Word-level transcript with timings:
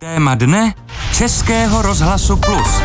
Téma 0.00 0.34
dne 0.34 0.74
Českého 1.12 1.82
rozhlasu 1.82 2.36
Plus. 2.36 2.82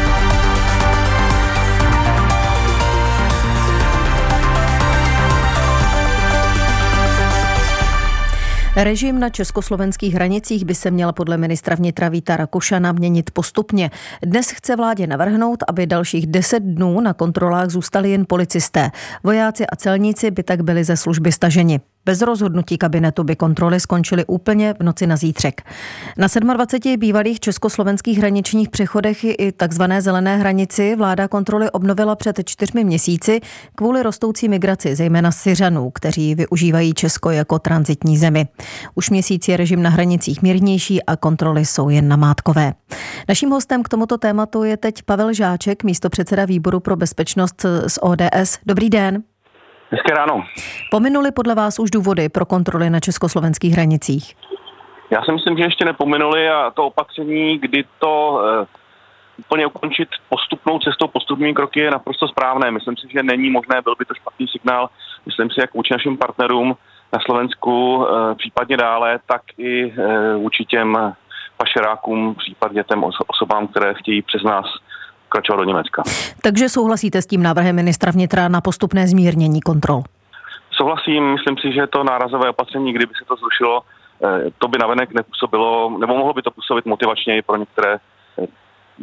Režim 8.76 9.20
na 9.20 9.30
československých 9.30 10.14
hranicích 10.14 10.66
by 10.66 10.76
se 10.76 10.92
měl 10.92 11.14
podle 11.14 11.38
ministra 11.38 11.76
vnitra 11.76 12.10
Víta 12.10 12.38
Rakušana 12.38 12.92
měnit 12.92 13.32
postupně. 13.32 13.92
Dnes 14.26 14.52
chce 14.52 14.76
vládě 14.76 15.08
navrhnout, 15.08 15.64
aby 15.68 15.88
dalších 15.88 16.28
deset 16.28 16.64
dnů 16.64 17.02
na 17.02 17.14
kontrolách 17.14 17.70
zůstali 17.70 18.12
jen 18.12 18.26
policisté. 18.28 18.92
Vojáci 19.24 19.68
a 19.68 19.76
celníci 19.76 20.32
by 20.32 20.44
tak 20.44 20.62
byli 20.62 20.84
ze 20.84 20.98
služby 20.98 21.32
staženi. 21.32 21.80
Bez 22.06 22.22
rozhodnutí 22.22 22.78
kabinetu 22.78 23.24
by 23.24 23.36
kontroly 23.36 23.80
skončily 23.80 24.26
úplně 24.26 24.74
v 24.74 24.84
noci 24.84 25.08
na 25.08 25.18
zítřek. 25.18 25.62
Na 26.18 26.28
27 26.54 27.00
bývalých 27.00 27.40
československých 27.40 28.18
hraničních 28.18 28.70
přechodech 28.70 29.24
i 29.24 29.52
takzvané 29.52 30.02
zelené 30.02 30.38
hranici 30.38 30.96
vláda 30.96 31.28
kontroly 31.28 31.72
obnovila 31.72 32.16
před 32.16 32.40
čtyřmi 32.46 32.84
měsíci 32.84 33.42
kvůli 33.76 34.04
rostoucí 34.04 34.50
migraci, 34.50 34.96
zejména 34.96 35.32
Syřanů, 35.32 35.92
kteří 35.92 36.36
využívají 36.36 36.94
Česko 36.94 37.30
jako 37.30 37.60
transitní 37.60 38.18
zemi. 38.18 38.48
Už 38.96 39.10
měsíc 39.10 39.48
je 39.48 39.58
režim 39.58 39.82
na 39.82 39.90
hranicích 39.90 40.42
mírnější 40.42 41.04
a 41.04 41.16
kontroly 41.16 41.66
jsou 41.66 41.90
jen 41.90 42.08
namátkové. 42.08 42.74
Naším 43.30 43.50
hostem 43.50 43.84
k 43.84 43.90
tomuto 43.90 44.18
tématu 44.18 44.64
je 44.64 44.78
teď 44.78 45.04
Pavel 45.04 45.34
Žáček, 45.34 45.84
místo 45.84 46.10
předseda 46.10 46.46
výboru 46.46 46.80
pro 46.80 46.96
bezpečnost 46.96 47.66
z 47.88 48.00
ODS. 48.02 48.60
Dobrý 48.66 48.90
den. 48.90 49.24
Hezké 49.94 50.14
ráno. 50.14 50.44
Pominuli 50.92 51.32
podle 51.32 51.56
vás 51.56 51.80
už 51.80 51.92
důvody 51.92 52.30
pro 52.30 52.46
kontroly 52.46 52.90
na 52.90 53.00
československých 53.00 53.74
hranicích? 53.74 54.36
Já 55.10 55.22
si 55.22 55.32
myslím, 55.32 55.58
že 55.58 55.64
ještě 55.64 55.86
nepominuli 55.86 56.50
a 56.50 56.72
to 56.72 56.86
opatření, 56.86 57.60
kdy 57.60 57.84
to 58.00 58.42
uh, 58.60 58.66
úplně 59.38 59.66
ukončit 59.66 60.10
postupnou 60.30 60.80
cestou, 60.80 61.08
postupnými 61.08 61.54
kroky 61.54 61.80
je 61.80 61.92
naprosto 61.92 62.28
správné. 62.28 62.72
Myslím 62.72 62.98
si, 62.98 63.08
že 63.14 63.24
není 63.24 63.50
možné, 63.50 63.82
byl 63.82 63.96
by 64.00 64.06
to 64.06 64.14
špatný 64.14 64.48
signál, 64.48 64.90
myslím 65.26 65.50
si, 65.50 65.62
jak 65.62 65.74
vůči 65.74 65.94
našim 65.94 66.18
partnerům 66.18 66.78
na 67.14 67.20
Slovensku, 67.26 67.96
uh, 67.96 68.06
případně 68.38 68.78
dále, 68.78 69.20
tak 69.28 69.42
i 69.58 69.86
uh, 69.86 70.42
vůči 70.42 70.66
těm 70.66 71.14
pašerákům, 71.58 72.36
případně 72.36 72.84
těm 72.84 73.04
osobám, 73.28 73.68
které 73.68 73.94
chtějí 73.94 74.22
přes 74.22 74.44
nás 74.44 74.66
pokračovat 75.34 75.58
do 75.58 75.64
Německa. 75.64 76.04
Takže 76.42 76.70
souhlasíte 76.70 77.22
s 77.22 77.26
tím 77.26 77.44
návrhem 77.44 77.76
ministra 77.76 78.12
vnitra 78.12 78.48
na 78.48 78.62
postupné 78.62 79.08
zmírnění 79.08 79.62
kontrol? 79.62 80.02
Souhlasím, 80.72 81.34
myslím 81.34 81.58
si, 81.58 81.74
že 81.74 81.88
to 81.88 82.04
nárazové 82.04 82.50
opatření, 82.50 82.94
kdyby 82.94 83.14
se 83.20 83.26
to 83.28 83.36
zrušilo, 83.36 83.82
eh, 84.24 84.52
to 84.58 84.68
by 84.68 84.78
navenek 84.78 85.14
nepůsobilo, 85.14 85.98
nebo 86.00 86.18
mohlo 86.18 86.34
by 86.34 86.42
to 86.42 86.52
působit 86.52 86.86
motivačně 86.86 87.38
i 87.38 87.42
pro 87.42 87.58
některé 87.58 87.98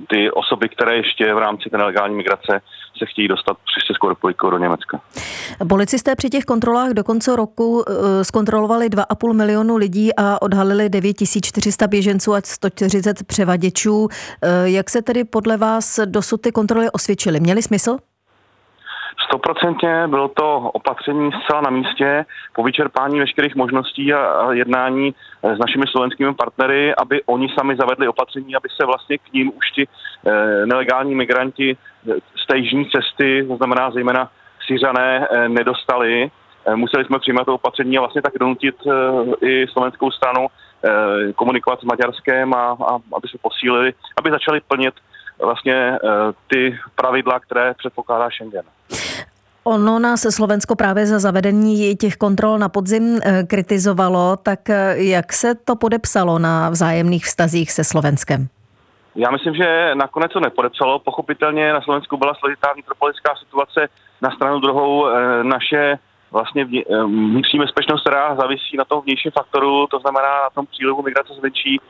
ty 0.08 0.30
osoby, 0.30 0.68
které 0.68 0.96
ještě 0.96 1.34
v 1.34 1.38
rámci 1.38 1.70
té 1.70 1.78
nelegální 1.78 2.16
migrace 2.16 2.60
se 2.98 3.06
chtějí 3.06 3.28
dostat 3.28 3.56
přes 3.56 3.84
Českou 3.86 4.08
republiku 4.08 4.50
do 4.50 4.58
Německa. 4.58 5.00
Policisté 5.68 6.16
při 6.16 6.30
těch 6.30 6.44
kontrolách 6.44 6.90
do 6.90 7.04
konce 7.04 7.36
roku 7.36 7.84
eh, 7.88 8.24
zkontrolovali 8.24 8.88
2,5 8.88 9.32
milionu 9.32 9.76
lidí 9.76 10.16
a 10.16 10.42
odhalili 10.42 10.88
9400 10.88 11.86
běženců 11.86 12.34
a 12.34 12.40
140 12.44 13.26
převaděčů. 13.26 14.08
Eh, 14.42 14.70
jak 14.70 14.90
se 14.90 15.02
tedy 15.02 15.24
podle 15.24 15.56
vás 15.56 16.00
dosud 16.04 16.40
ty 16.40 16.52
kontroly 16.52 16.90
osvědčily? 16.90 17.40
Měly 17.40 17.62
smysl? 17.62 17.96
Stoprocentně 19.30 20.06
bylo 20.06 20.28
to 20.28 20.58
opatření 20.58 21.30
zcela 21.32 21.60
na 21.60 21.70
místě 21.70 22.24
po 22.52 22.62
vyčerpání 22.62 23.18
veškerých 23.20 23.54
možností 23.54 24.14
a 24.14 24.52
jednání 24.52 25.14
eh, 25.42 25.56
s 25.56 25.58
našimi 25.58 25.84
slovenskými 25.90 26.34
partnery, 26.34 26.94
aby 26.94 27.22
oni 27.26 27.48
sami 27.58 27.76
zavedli 27.76 28.08
opatření, 28.08 28.56
aby 28.56 28.68
se 28.80 28.86
vlastně 28.86 29.18
k 29.18 29.32
ním 29.32 29.52
už 29.56 29.70
ti 29.70 29.86
eh, 29.86 30.66
nelegální 30.66 31.14
migranti 31.14 31.76
eh, 31.76 32.14
z 32.42 32.46
té 32.46 32.58
jižní 32.58 32.90
cesty, 32.90 33.44
to 33.48 33.56
znamená 33.56 33.90
zejména 33.90 34.30
Syřané, 34.66 35.28
nedostali. 35.48 36.30
Museli 36.74 37.04
jsme 37.04 37.18
přijímat 37.18 37.44
to 37.44 37.54
opatření 37.54 37.98
a 37.98 38.00
vlastně 38.00 38.22
tak 38.22 38.32
donutit 38.40 38.74
i 39.40 39.66
slovenskou 39.66 40.10
stranu 40.10 40.46
komunikovat 41.34 41.80
s 41.80 41.84
Maďarskem 41.84 42.54
a, 42.54 42.76
a 42.88 42.94
aby 42.94 43.28
se 43.30 43.38
posílili, 43.42 43.92
aby 44.18 44.30
začali 44.30 44.60
plnit 44.60 44.94
vlastně 45.42 45.98
ty 46.46 46.78
pravidla, 46.94 47.40
které 47.40 47.74
předpokládá 47.74 48.30
Schengen. 48.30 48.64
Ono 49.64 49.98
nás 49.98 50.26
Slovensko 50.30 50.76
právě 50.76 51.06
za 51.06 51.18
zavedení 51.18 51.96
těch 51.96 52.16
kontrol 52.16 52.58
na 52.58 52.68
podzim 52.68 53.20
eh, 53.22 53.42
kritizovalo, 53.42 54.36
tak 54.36 54.70
eh, 54.70 54.94
jak 54.96 55.32
se 55.32 55.54
to 55.54 55.76
podepsalo 55.76 56.38
na 56.38 56.70
vzájemných 56.70 57.24
vztazích 57.24 57.72
se 57.72 57.84
Slovenskem? 57.84 58.48
Já 59.14 59.30
myslím, 59.30 59.54
že 59.54 59.90
nakonec 59.94 60.32
to 60.32 60.40
nepodepsalo. 60.40 60.98
Pochopitelně 60.98 61.72
na 61.72 61.80
Slovensku 61.80 62.16
byla 62.16 62.34
složitá 62.34 62.72
vnitropolitická 62.72 63.34
situace. 63.36 63.88
Na 64.22 64.30
stranu 64.30 64.60
druhou 64.60 65.08
eh, 65.08 65.44
naše 65.44 65.98
vlastně 66.30 66.64
vnitřní 67.06 67.58
bezpečnost, 67.58 68.00
která 68.00 68.34
závisí 68.34 68.76
na 68.78 68.84
tom 68.84 69.00
vnějším 69.00 69.30
faktoru, 69.30 69.86
to 69.86 69.98
znamená 69.98 70.42
na 70.42 70.50
tom 70.54 70.66
přílivu 70.66 71.02
migrace 71.02 71.34
zvenčí, 71.34 71.80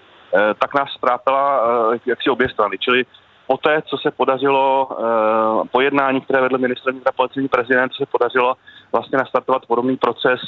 tak 0.58 0.75
nás 0.75 0.88
ztrápila 0.97 1.60
jaksi 2.06 2.31
obě 2.31 2.48
strany. 2.48 2.78
Čili 2.78 3.04
poté, 3.53 3.83
co 3.83 3.97
se 3.99 4.11
podařilo 4.11 4.87
uh, 4.87 5.66
po 5.72 5.81
jednání, 5.81 6.21
které 6.21 6.41
vedl 6.41 6.59
ministr 6.59 6.93
vnitra 6.93 7.12
policejní 7.12 7.49
prezident, 7.49 7.93
se 7.94 8.06
podařilo 8.06 8.55
vlastně 8.93 9.19
nastartovat 9.19 9.66
podobný 9.66 9.97
proces 9.97 10.41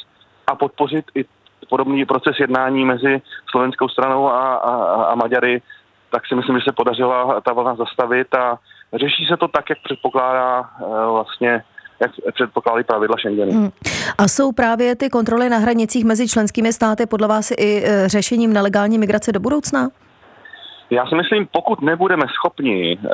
a 0.46 0.54
podpořit 0.54 1.04
i 1.14 1.24
podobný 1.68 2.04
proces 2.04 2.36
jednání 2.40 2.84
mezi 2.84 3.22
slovenskou 3.50 3.88
stranou 3.88 4.28
a, 4.28 4.54
a, 4.54 4.72
a 5.04 5.14
Maďary, 5.14 5.62
tak 6.10 6.26
si 6.26 6.34
myslím, 6.34 6.58
že 6.58 6.64
se 6.64 6.72
podařila 6.72 7.40
ta 7.40 7.52
vlna 7.52 7.74
zastavit 7.74 8.34
a 8.34 8.58
řeší 8.94 9.26
se 9.30 9.36
to 9.36 9.48
tak, 9.48 9.70
jak 9.70 9.78
předpokládá 9.84 10.60
uh, 10.60 11.12
vlastně 11.12 11.64
jak 12.00 12.10
předpokládají 12.34 12.84
pravidla 12.84 13.16
Schengenu. 13.18 13.52
Hmm. 13.52 13.70
A 14.18 14.28
jsou 14.28 14.52
právě 14.52 14.96
ty 14.96 15.10
kontroly 15.10 15.48
na 15.48 15.58
hranicích 15.58 16.04
mezi 16.04 16.28
členskými 16.28 16.72
státy 16.72 17.06
podle 17.06 17.28
vás 17.28 17.50
i 17.50 17.82
e, 17.84 18.08
řešením 18.08 18.52
nelegální 18.52 18.98
migrace 18.98 19.32
do 19.32 19.40
budoucna? 19.40 19.88
Já 20.92 21.06
si 21.06 21.14
myslím, 21.14 21.48
pokud 21.52 21.80
nebudeme 21.80 22.26
schopni 22.34 22.98
eh, 23.04 23.08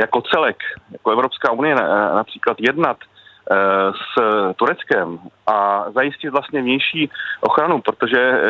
jako 0.00 0.22
celek, 0.22 0.56
jako 0.92 1.10
Evropská 1.10 1.52
unie 1.52 1.74
eh, 1.78 2.14
například 2.14 2.56
jednat 2.60 2.96
eh, 3.00 3.56
s 3.92 4.22
Tureckem 4.56 5.18
a 5.46 5.84
zajistit 5.94 6.30
vlastně 6.30 6.62
vnější 6.62 7.10
ochranu, 7.40 7.80
protože 7.80 8.40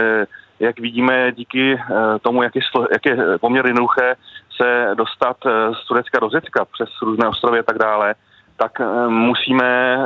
jak 0.60 0.80
vidíme, 0.80 1.32
díky 1.32 1.80
tomu, 2.22 2.42
jak 2.42 2.56
je, 2.56 2.62
jak 2.92 3.06
je 3.06 3.38
poměrně 3.38 3.68
jednoduché 3.68 4.14
se 4.56 4.94
dostat 4.94 5.36
z 5.82 5.88
Turecka 5.88 6.18
do 6.20 6.28
Řecka 6.28 6.64
přes 6.64 6.88
různé 7.02 7.28
ostrovy 7.28 7.58
a 7.58 7.62
tak 7.62 7.78
dále, 7.78 8.14
tak 8.56 8.72
musíme 9.08 9.98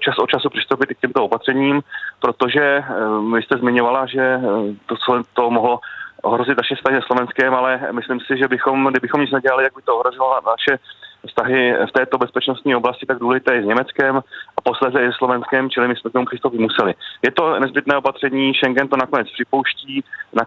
čas 0.00 0.18
od 0.18 0.30
času 0.30 0.50
přistoupit 0.50 0.90
i 0.90 0.94
k 0.94 1.00
těmto 1.00 1.24
opatřením, 1.24 1.80
protože 2.20 2.84
vy 3.34 3.42
jste 3.42 3.58
zmiňovala, 3.58 4.06
že 4.06 4.40
to, 4.86 5.22
to 5.32 5.50
mohlo 5.50 5.80
ohrozit 6.22 6.56
naše 6.56 6.74
vztahy 6.74 6.96
se 7.00 7.06
Slovenskem, 7.06 7.54
ale 7.54 7.80
myslím 7.92 8.20
si, 8.20 8.38
že 8.38 8.48
bychom, 8.48 8.86
kdybychom 8.86 9.20
nic 9.20 9.30
nedělali, 9.30 9.64
jak 9.64 9.74
by 9.76 9.82
to 9.82 9.96
ohrožovalo 9.96 10.40
naše 10.46 10.78
vztahy 11.26 11.74
v 11.88 11.92
této 11.92 12.18
bezpečnostní 12.18 12.74
oblasti 12.74 13.06
tak 13.06 13.18
důležité 13.18 13.56
i 13.56 13.62
s 13.62 13.66
Německem 13.66 14.16
a 14.56 14.60
posledně 14.64 15.00
i 15.04 15.12
s 15.12 15.16
Slovenskem, 15.16 15.70
čili 15.70 15.88
my 15.88 15.96
jsme 15.96 16.10
k 16.10 16.12
tomu 16.12 16.26
přistoupit 16.26 16.60
museli. 16.60 16.94
Je 17.22 17.30
to 17.30 17.60
nezbytné 17.60 17.96
opatření, 17.96 18.54
Schengen 18.54 18.88
to 18.88 18.96
nakonec 18.96 19.32
připouští, 19.32 20.04
na, 20.32 20.42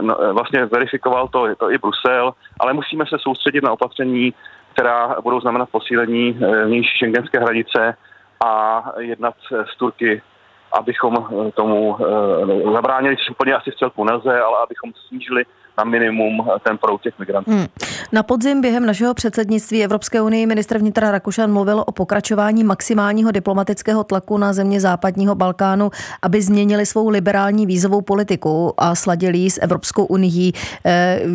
no, 0.00 0.16
vlastně 0.32 0.64
verifikoval 0.64 1.28
to, 1.28 1.54
to 1.56 1.70
i 1.70 1.78
Brusel, 1.78 2.34
ale 2.60 2.72
musíme 2.72 3.04
se 3.06 3.16
soustředit 3.18 3.64
na 3.64 3.72
opatření, 3.72 4.34
která 4.74 5.16
budou 5.22 5.40
znamenat 5.40 5.68
posílení 5.70 6.38
e, 6.42 6.64
vnější 6.64 6.98
šengenské 6.98 7.38
hranice 7.40 7.96
a 8.44 8.84
jednat 8.98 9.34
s 9.74 9.76
Turky 9.76 10.22
abychom 10.72 11.16
eh, 11.16 11.50
tomu 11.52 11.96
eh, 12.00 12.72
zabránili, 12.72 13.16
což 13.16 13.30
úplně 13.30 13.54
asi 13.54 13.70
v 13.70 13.76
celku 13.76 14.04
nelze, 14.04 14.30
ale 14.30 14.56
abychom 14.62 14.92
snížili 15.08 15.44
na 15.78 15.84
minimum 15.84 16.40
eh, 16.40 16.58
ten 16.62 16.78
proud 16.78 17.02
těch 17.02 17.18
migrantů. 17.18 17.50
Hmm. 17.50 17.66
Na 18.12 18.22
podzim 18.22 18.60
během 18.60 18.86
našeho 18.86 19.14
předsednictví 19.14 19.84
Evropské 19.84 20.22
unie 20.22 20.46
ministr 20.46 20.78
vnitra 20.78 21.10
Rakušan 21.10 21.52
mluvil 21.52 21.84
o 21.86 21.92
pokračování 21.92 22.64
maximálního 22.64 23.30
diplomatického 23.30 24.04
tlaku 24.04 24.38
na 24.38 24.52
země 24.52 24.80
západního 24.80 25.34
Balkánu, 25.34 25.90
aby 26.22 26.42
změnili 26.42 26.86
svou 26.86 27.08
liberální 27.08 27.66
vízovou 27.66 28.00
politiku 28.00 28.74
a 28.78 28.94
sladili 28.94 29.38
ji 29.38 29.50
s 29.50 29.62
Evropskou 29.62 30.04
unii. 30.04 30.52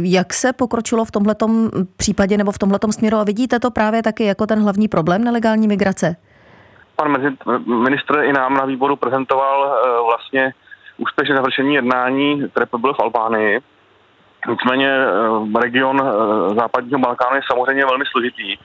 Jak 0.04 0.34
se 0.34 0.54
pokročilo 0.54 1.06
v 1.06 1.12
tomto 1.12 1.48
případě 1.98 2.38
nebo 2.38 2.52
v 2.52 2.58
tomto 2.58 2.92
směru 2.92 3.18
a 3.18 3.24
vidíte 3.24 3.60
to 3.60 3.72
právě 3.72 4.04
taky 4.04 4.24
jako 4.24 4.48
ten 4.48 4.60
hlavní 4.60 4.88
problém 4.88 5.24
nelegální 5.24 5.68
migrace? 5.68 6.16
Pan 6.98 7.38
ministr 7.66 8.24
i 8.24 8.34
nám 8.34 8.54
na 8.54 8.66
výboru 8.66 8.96
prezentoval 8.96 9.60
eh, 9.66 10.02
vlastně 10.06 10.54
úspěšné 10.98 11.36
završení 11.36 11.76
jednání, 11.76 12.50
které 12.50 12.66
bylo 12.78 12.94
v 12.94 13.00
Albánii. 13.00 13.60
Nicméně 14.50 14.90
eh, 14.90 15.60
region 15.62 16.02
eh, 16.02 16.56
západního 16.56 17.00
Balkánu 17.00 17.36
je 17.36 17.42
samozřejmě 17.52 17.86
velmi 17.86 18.06
složitý 18.12 18.58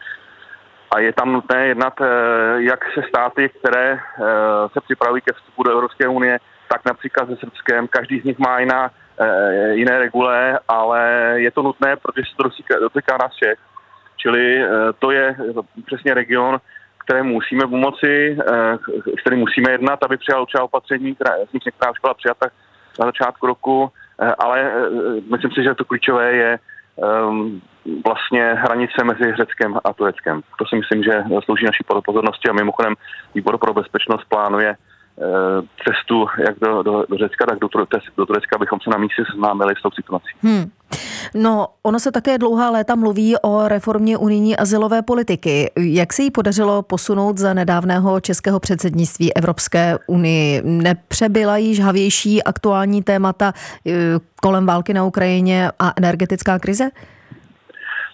a 0.90 1.00
je 1.00 1.12
tam 1.12 1.32
nutné 1.32 1.66
jednat 1.66 1.94
jak 2.56 2.80
se 2.94 3.02
státy, 3.08 3.48
které 3.48 3.98
se 4.72 4.80
připravují 4.80 5.22
ke 5.22 5.32
vstupu 5.32 5.62
do 5.62 5.70
Evropské 5.70 6.08
unie, 6.08 6.38
tak 6.68 6.84
například 6.84 7.28
se 7.28 7.36
Srbskem. 7.36 7.88
Každý 7.88 8.20
z 8.20 8.24
nich 8.24 8.38
má 8.38 8.58
jiná 8.58 8.90
jiné 9.72 9.98
regule, 9.98 10.58
ale 10.68 11.32
je 11.36 11.50
to 11.50 11.62
nutné, 11.62 11.96
protože 11.96 12.22
se 12.30 12.36
to 12.36 12.80
dotýká 12.80 13.16
nás 13.16 13.32
všech. 13.32 13.58
Čili 14.16 14.64
to 14.98 15.10
je 15.10 15.36
přesně 15.86 16.14
region, 16.14 16.60
které 17.04 17.22
musíme 17.22 17.66
pomoci, 17.66 18.36
s 19.18 19.20
kterým 19.20 19.38
musíme 19.38 19.70
jednat, 19.70 20.02
aby 20.02 20.16
přijal 20.16 20.42
určitá 20.42 20.64
opatření, 20.64 21.14
která, 21.14 21.30
z 21.50 21.52
nich 21.52 21.62
už 21.90 22.00
byla 22.00 22.14
přijata 22.14 22.46
na 23.00 23.06
začátku 23.06 23.46
roku, 23.46 23.90
ale 24.38 24.72
myslím 25.30 25.50
si, 25.50 25.62
že 25.62 25.74
to 25.74 25.84
klíčové 25.84 26.32
je 26.32 26.58
um, 26.96 27.62
vlastně 28.04 28.54
hranice 28.54 29.04
mezi 29.04 29.36
Řeckem 29.36 29.78
a 29.84 29.92
Tureckem. 29.92 30.40
To 30.58 30.64
si 30.66 30.76
myslím, 30.76 31.02
že 31.02 31.24
slouží 31.44 31.64
naší 31.64 31.84
pozornosti 32.04 32.48
a 32.48 32.52
mimochodem 32.52 32.94
výbor 33.34 33.58
pro 33.58 33.74
bezpečnost 33.74 34.24
plánuje 34.28 34.70
eh, 34.70 35.24
cestu 35.84 36.26
jak 36.38 36.58
do, 36.58 36.82
do, 36.82 37.04
do 37.08 37.16
Řecka, 37.16 37.46
tak 37.46 37.58
do, 37.58 37.68
do 38.16 38.26
Turecka, 38.26 38.56
abychom 38.56 38.80
se 38.80 38.90
na 38.90 38.98
místě 38.98 39.24
seznámili 39.30 39.74
s 39.78 39.82
tou 39.82 39.90
situací. 39.90 40.28
Hmm. 40.42 40.70
No, 41.34 41.66
ono 41.82 41.98
se 41.98 42.12
také 42.12 42.38
dlouhá 42.38 42.70
léta 42.70 42.94
mluví 42.94 43.36
o 43.42 43.68
reformě 43.68 44.16
unijní 44.16 44.56
asilové 44.56 45.02
politiky. 45.02 45.70
Jak 45.76 46.12
se 46.12 46.22
jí 46.22 46.30
podařilo 46.30 46.82
posunout 46.82 47.38
za 47.38 47.54
nedávného 47.54 48.20
českého 48.20 48.60
předsednictví 48.60 49.36
Evropské 49.36 49.98
unii? 50.06 50.62
Nepřebyla 50.64 51.56
již 51.56 51.80
havější 51.80 52.42
aktuální 52.42 53.02
témata 53.02 53.52
eh, 53.86 53.92
kolem 54.42 54.66
války 54.66 54.94
na 54.94 55.04
Ukrajině 55.04 55.70
a 55.78 55.92
energetická 55.96 56.58
krize? 56.58 56.90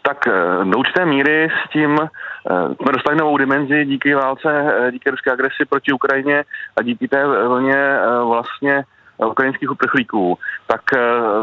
tak 0.03 0.29
eh, 0.29 0.65
do 0.65 0.79
určité 0.79 1.07
míry 1.07 1.49
s 1.67 1.71
tím 1.73 1.99
eh, 2.01 2.75
jsme 2.83 2.93
dostali 2.93 3.17
novou 3.17 3.39
dimenzi 3.39 3.85
díky 3.85 4.15
válce, 4.15 4.75
díky 4.91 5.11
ruské 5.11 5.31
agresi 5.33 5.65
proti 5.69 5.93
Ukrajině 5.93 6.45
a 6.77 6.83
díky 6.83 7.09
té 7.09 7.27
vlně 7.27 7.99
vlastně 8.25 8.85
ukrajinských 9.27 9.71
uprchlíků, 9.71 10.39
tak 10.67 10.81
eh, 10.97 11.01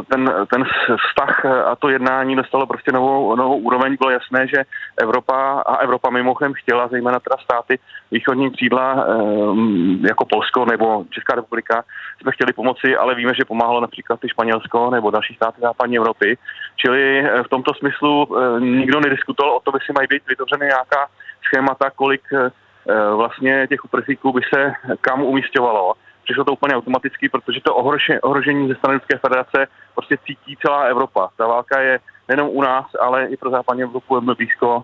ten, 0.10 0.32
ten 0.54 0.66
vztah 1.08 1.46
a 1.46 1.76
to 1.76 1.90
jednání 1.90 2.36
dostalo 2.36 2.68
prostě 2.68 2.92
novou, 2.92 3.36
novou 3.36 3.58
úroveň. 3.58 3.96
Bylo 4.00 4.10
jasné, 4.10 4.48
že 4.48 4.64
Evropa 4.98 5.64
a 5.66 5.76
Evropa 5.76 6.10
mimochodem 6.10 6.54
chtěla, 6.54 6.88
zejména 6.88 7.20
teda 7.20 7.36
státy 7.44 7.80
východní 8.12 8.52
křídla 8.52 8.96
eh, 8.98 10.08
jako 10.08 10.26
Polsko 10.26 10.66
nebo 10.66 11.06
Česká 11.10 11.36
republika, 11.36 11.84
jsme 12.22 12.32
chtěli 12.32 12.54
pomoci, 12.54 12.98
ale 12.98 13.16
víme, 13.16 13.32
že 13.36 13.46
pomáhalo 13.46 13.82
například 13.82 14.24
i 14.24 14.30
Španělsko 14.30 14.90
nebo 14.90 15.12
další 15.12 15.34
státy 15.34 15.62
západní 15.62 15.98
Evropy. 15.98 16.38
Čili 16.76 17.20
eh, 17.20 17.44
v 17.44 17.50
tomto 17.50 17.74
smyslu 17.74 18.28
nikdo 18.60 19.00
nediskutoval 19.00 19.56
o 19.56 19.72
by 19.72 19.80
si 19.86 19.94
mají 19.94 20.08
být 20.10 20.28
vytvořeny 20.28 20.66
nějaká 20.66 21.08
schémata, 21.48 21.90
kolik 21.90 22.22
vlastně 23.16 23.68
těch 23.70 23.86
uprchlíků 23.86 24.34
by 24.34 24.42
se 24.54 24.74
kam 25.02 25.22
umístěvalo 25.22 25.94
přišlo 26.26 26.44
to 26.44 26.54
úplně 26.54 26.76
automaticky, 26.76 27.30
protože 27.30 27.60
to 27.62 27.76
ohrožení, 28.22 28.68
ze 28.68 28.76
strany 28.76 28.98
Ruské 28.98 29.18
federace 29.18 29.68
prostě 29.94 30.18
cítí 30.26 30.58
celá 30.66 30.82
Evropa. 30.84 31.30
Ta 31.38 31.48
válka 31.48 31.82
je 31.82 32.00
nejenom 32.28 32.50
u 32.50 32.62
nás, 32.62 32.86
ale 33.00 33.26
i 33.26 33.38
pro 33.38 33.50
západní 33.50 33.84
Evropu 33.84 34.14
velmi 34.14 34.34
blízko. 34.38 34.84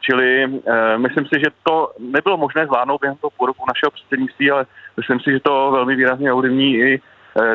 Čili 0.00 0.44
e, 0.44 0.98
myslím 0.98 1.26
si, 1.26 1.40
že 1.40 1.50
to 1.62 1.92
nebylo 1.98 2.36
možné 2.36 2.66
zvládnout 2.66 3.00
během 3.00 3.16
toho 3.16 3.30
půl 3.30 3.46
roku 3.46 3.64
našeho 3.68 3.90
předsednictví, 3.90 4.50
ale 4.50 4.66
myslím 4.96 5.20
si, 5.20 5.30
že 5.32 5.40
to 5.40 5.70
velmi 5.70 5.96
výrazně 5.96 6.32
ovlivní 6.32 6.74
i 6.74 6.94
e, 6.94 7.00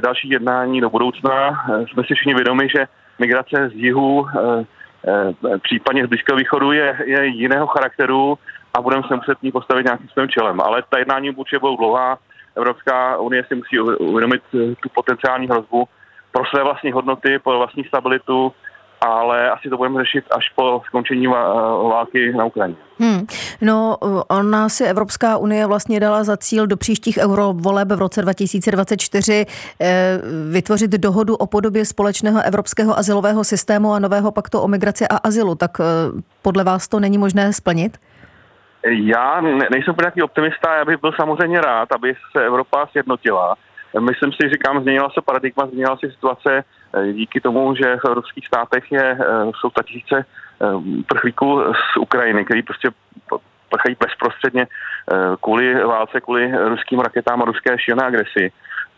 další 0.02 0.30
jednání 0.30 0.82
do 0.82 0.90
budoucna. 0.90 1.48
E, 1.50 1.88
jsme 1.88 2.04
si 2.04 2.14
všichni 2.16 2.34
vědomi, 2.34 2.70
že 2.70 2.88
migrace 3.20 3.70
z 3.70 3.74
jihu, 3.74 4.28
e, 4.28 4.66
e, 5.08 5.58
případně 5.60 6.06
z 6.06 6.10
Blízkého 6.10 6.38
východu 6.38 6.72
je, 6.72 6.98
je 7.06 7.26
jiného 7.26 7.68
charakteru 7.68 8.38
a 8.74 8.82
budeme 8.82 9.04
se 9.08 9.16
muset 9.16 9.44
ní 9.44 9.52
postavit 9.52 9.84
nějakým 9.84 10.10
svým 10.10 10.30
čelem. 10.30 10.62
Ale 10.62 10.84
ta 10.90 10.98
jednání 11.00 11.30
určitě 11.32 11.60
budou 11.60 11.78
dlouhá 11.78 12.18
Evropská 12.58 13.18
unie 13.18 13.46
si 13.48 13.56
musí 13.56 13.80
uvědomit 13.80 14.42
eh, 14.54 14.76
tu 14.76 14.90
potenciální 14.96 15.48
hrozbu 15.48 15.88
pro 16.32 16.46
své 16.46 16.64
vlastní 16.64 16.92
hodnoty, 16.92 17.40
pro 17.40 17.58
vlastní 17.58 17.84
stabilitu, 17.84 18.54
ale 19.02 19.52
asi 19.52 19.70
to 19.70 19.78
budeme 19.78 20.00
řešit 20.04 20.26
až 20.32 20.50
po 20.56 20.82
skončení 20.86 21.28
války 21.28 22.34
na 22.38 22.46
Ukrajině. 22.46 22.78
Hmm. 23.00 23.28
No, 23.62 23.98
ona 24.30 24.70
si 24.70 24.84
Evropská 24.84 25.38
unie 25.38 25.68
vlastně 25.68 26.00
dala 26.00 26.24
za 26.24 26.38
cíl 26.38 26.68
do 26.68 26.78
příštích 26.78 27.18
eurovoleb 27.18 27.92
v 27.92 28.00
roce 28.00 28.22
2024 28.22 29.46
eh, 29.82 30.20
vytvořit 30.52 30.92
dohodu 30.92 31.36
o 31.36 31.48
podobě 31.48 31.86
společného 31.86 32.42
evropského 32.42 32.98
asilového 32.98 33.44
systému 33.44 33.94
a 33.94 34.00
nového 34.00 34.32
paktu 34.32 34.60
o 34.60 34.68
migraci 34.68 35.08
a 35.08 35.18
azylu. 35.18 35.56
Tak 35.56 35.78
eh, 35.80 35.84
podle 36.42 36.64
vás 36.64 36.88
to 36.88 37.00
není 37.00 37.18
možné 37.18 37.54
splnit? 37.54 37.98
Já 38.86 39.42
nejsem 39.42 39.96
nějaký 40.00 40.22
optimista, 40.22 40.76
já 40.76 40.86
bych 40.86 41.02
byl 41.02 41.12
samozřejmě 41.12 41.62
rád, 41.62 41.92
aby 41.92 42.16
se 42.32 42.46
Evropa 42.46 42.88
sjednotila. 42.92 43.56
Myslím 44.00 44.32
si, 44.32 44.50
říkám, 44.50 44.82
změnila 44.82 45.10
se 45.10 45.22
paradigma, 45.22 45.66
změnila 45.66 45.98
se 45.98 46.12
situace 46.12 46.64
eh, 46.94 47.14
díky 47.14 47.42
tomu, 47.42 47.76
že 47.76 47.96
v 47.96 48.14
ruských 48.14 48.48
státech 48.48 48.92
je, 48.92 49.18
eh, 49.20 49.52
jsou 49.60 49.70
tisíce 49.86 50.26
eh, 50.26 50.66
prchlíků 51.08 51.62
z 51.94 51.98
Ukrajiny, 51.98 52.46
který 52.46 52.62
prostě 52.62 52.90
prchají 53.70 53.98
bezprostředně 54.00 54.68
kvůli 55.42 55.84
válce, 55.84 56.22
kvůli 56.22 56.52
ruským 56.58 57.00
raketám 57.00 57.42
a 57.42 57.46
ruské 57.46 57.80
šílené 57.80 58.08
agresi. 58.08 58.52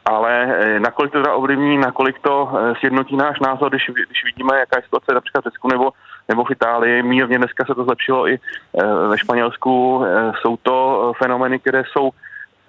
Ale 0.06 0.60
nakolik 0.80 1.12
to 1.12 1.18
teda 1.22 1.34
ovlivní, 1.34 1.78
nakolik 1.78 2.20
to 2.20 2.52
sjednotí 2.80 3.16
náš 3.16 3.40
názor, 3.40 3.70
když, 3.70 3.86
když 4.08 4.24
vidíme, 4.26 4.60
jaká 4.60 4.78
je 4.78 4.84
situace 4.84 5.14
například 5.14 5.42
v 5.42 5.44
Řecku 5.44 5.68
nebo 5.68 5.92
nebo 6.30 6.44
v 6.44 6.52
Itálii. 6.52 7.04
Mírně 7.04 7.38
dneska 7.38 7.66
se 7.66 7.76
to 7.76 7.84
zlepšilo 7.84 8.28
i 8.28 8.34
eh, 8.34 8.84
ve 9.08 9.18
Španělsku. 9.18 10.04
Eh, 10.06 10.32
jsou 10.42 10.58
to 10.58 10.76
eh, 11.10 11.24
fenomény, 11.24 11.60
které 11.60 11.84
jsou 11.92 12.10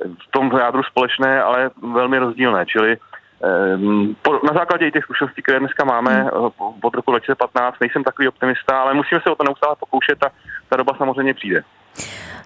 v 0.05 0.31
tom 0.31 0.53
jádru 0.59 0.83
společné, 0.83 1.43
ale 1.43 1.71
velmi 1.93 2.19
rozdílné. 2.19 2.67
Čili 2.67 2.97
na 4.23 4.53
základě 4.55 4.91
těch 4.91 5.05
zkušeností, 5.05 5.43
které 5.43 5.59
dneska 5.59 5.85
máme 5.85 6.23
hmm. 6.23 6.31
od 6.83 6.95
roku 6.95 7.11
2015, 7.11 7.77
nejsem 7.81 8.05
takový 8.05 8.29
optimista, 8.29 8.83
ale 8.83 8.95
musíme 8.95 9.21
se 9.21 9.31
o 9.31 9.35
to 9.35 9.45
neustále 9.45 9.77
pokoušet 9.81 10.25
a 10.25 10.31
ta 10.69 10.77
doba 10.77 10.95
samozřejmě 10.99 11.35
přijde. 11.35 11.63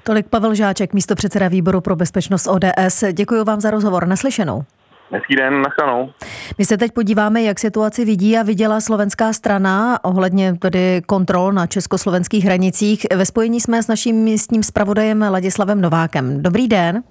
Tolik 0.02 0.28
Pavel 0.28 0.54
Žáček, 0.54 0.92
místo 0.92 1.14
předseda 1.14 1.48
výboru 1.48 1.80
pro 1.80 1.96
bezpečnost 1.96 2.46
ODS. 2.46 3.04
Děkuji 3.12 3.44
vám 3.44 3.60
za 3.60 3.70
rozhovor. 3.70 4.06
Naslyšenou. 4.06 4.64
Hezký 5.10 5.36
den, 5.36 5.62
nachanou. 5.62 6.12
My 6.58 6.64
se 6.64 6.76
teď 6.76 6.92
podíváme, 6.92 7.42
jak 7.42 7.60
situaci 7.60 8.04
vidí 8.04 8.36
a 8.38 8.42
viděla 8.42 8.80
slovenská 8.80 9.32
strana 9.32 10.04
ohledně 10.04 10.54
tedy 10.54 11.02
kontrol 11.06 11.52
na 11.52 11.66
československých 11.66 12.44
hranicích. 12.44 13.06
Ve 13.16 13.26
spojení 13.26 13.60
jsme 13.60 13.82
s 13.82 13.86
naším 13.86 14.16
místním 14.16 14.62
zpravodajem 14.62 15.22
Ladislavem 15.30 15.80
Novákem. 15.80 16.42
Dobrý 16.42 16.68
den. 16.68 17.02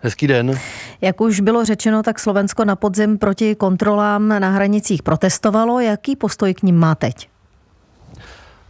Hezký 0.00 0.26
den. 0.26 0.58
Jak 1.00 1.20
už 1.20 1.40
bylo 1.40 1.64
řečeno, 1.64 2.02
tak 2.02 2.18
Slovensko 2.18 2.64
na 2.64 2.76
podzim 2.76 3.18
proti 3.18 3.54
kontrolám 3.54 4.28
na 4.28 4.50
hranicích 4.50 5.02
protestovalo. 5.02 5.80
Jaký 5.80 6.16
postoj 6.16 6.54
k 6.54 6.62
ním 6.62 6.76
má 6.76 6.94
teď? 6.94 7.28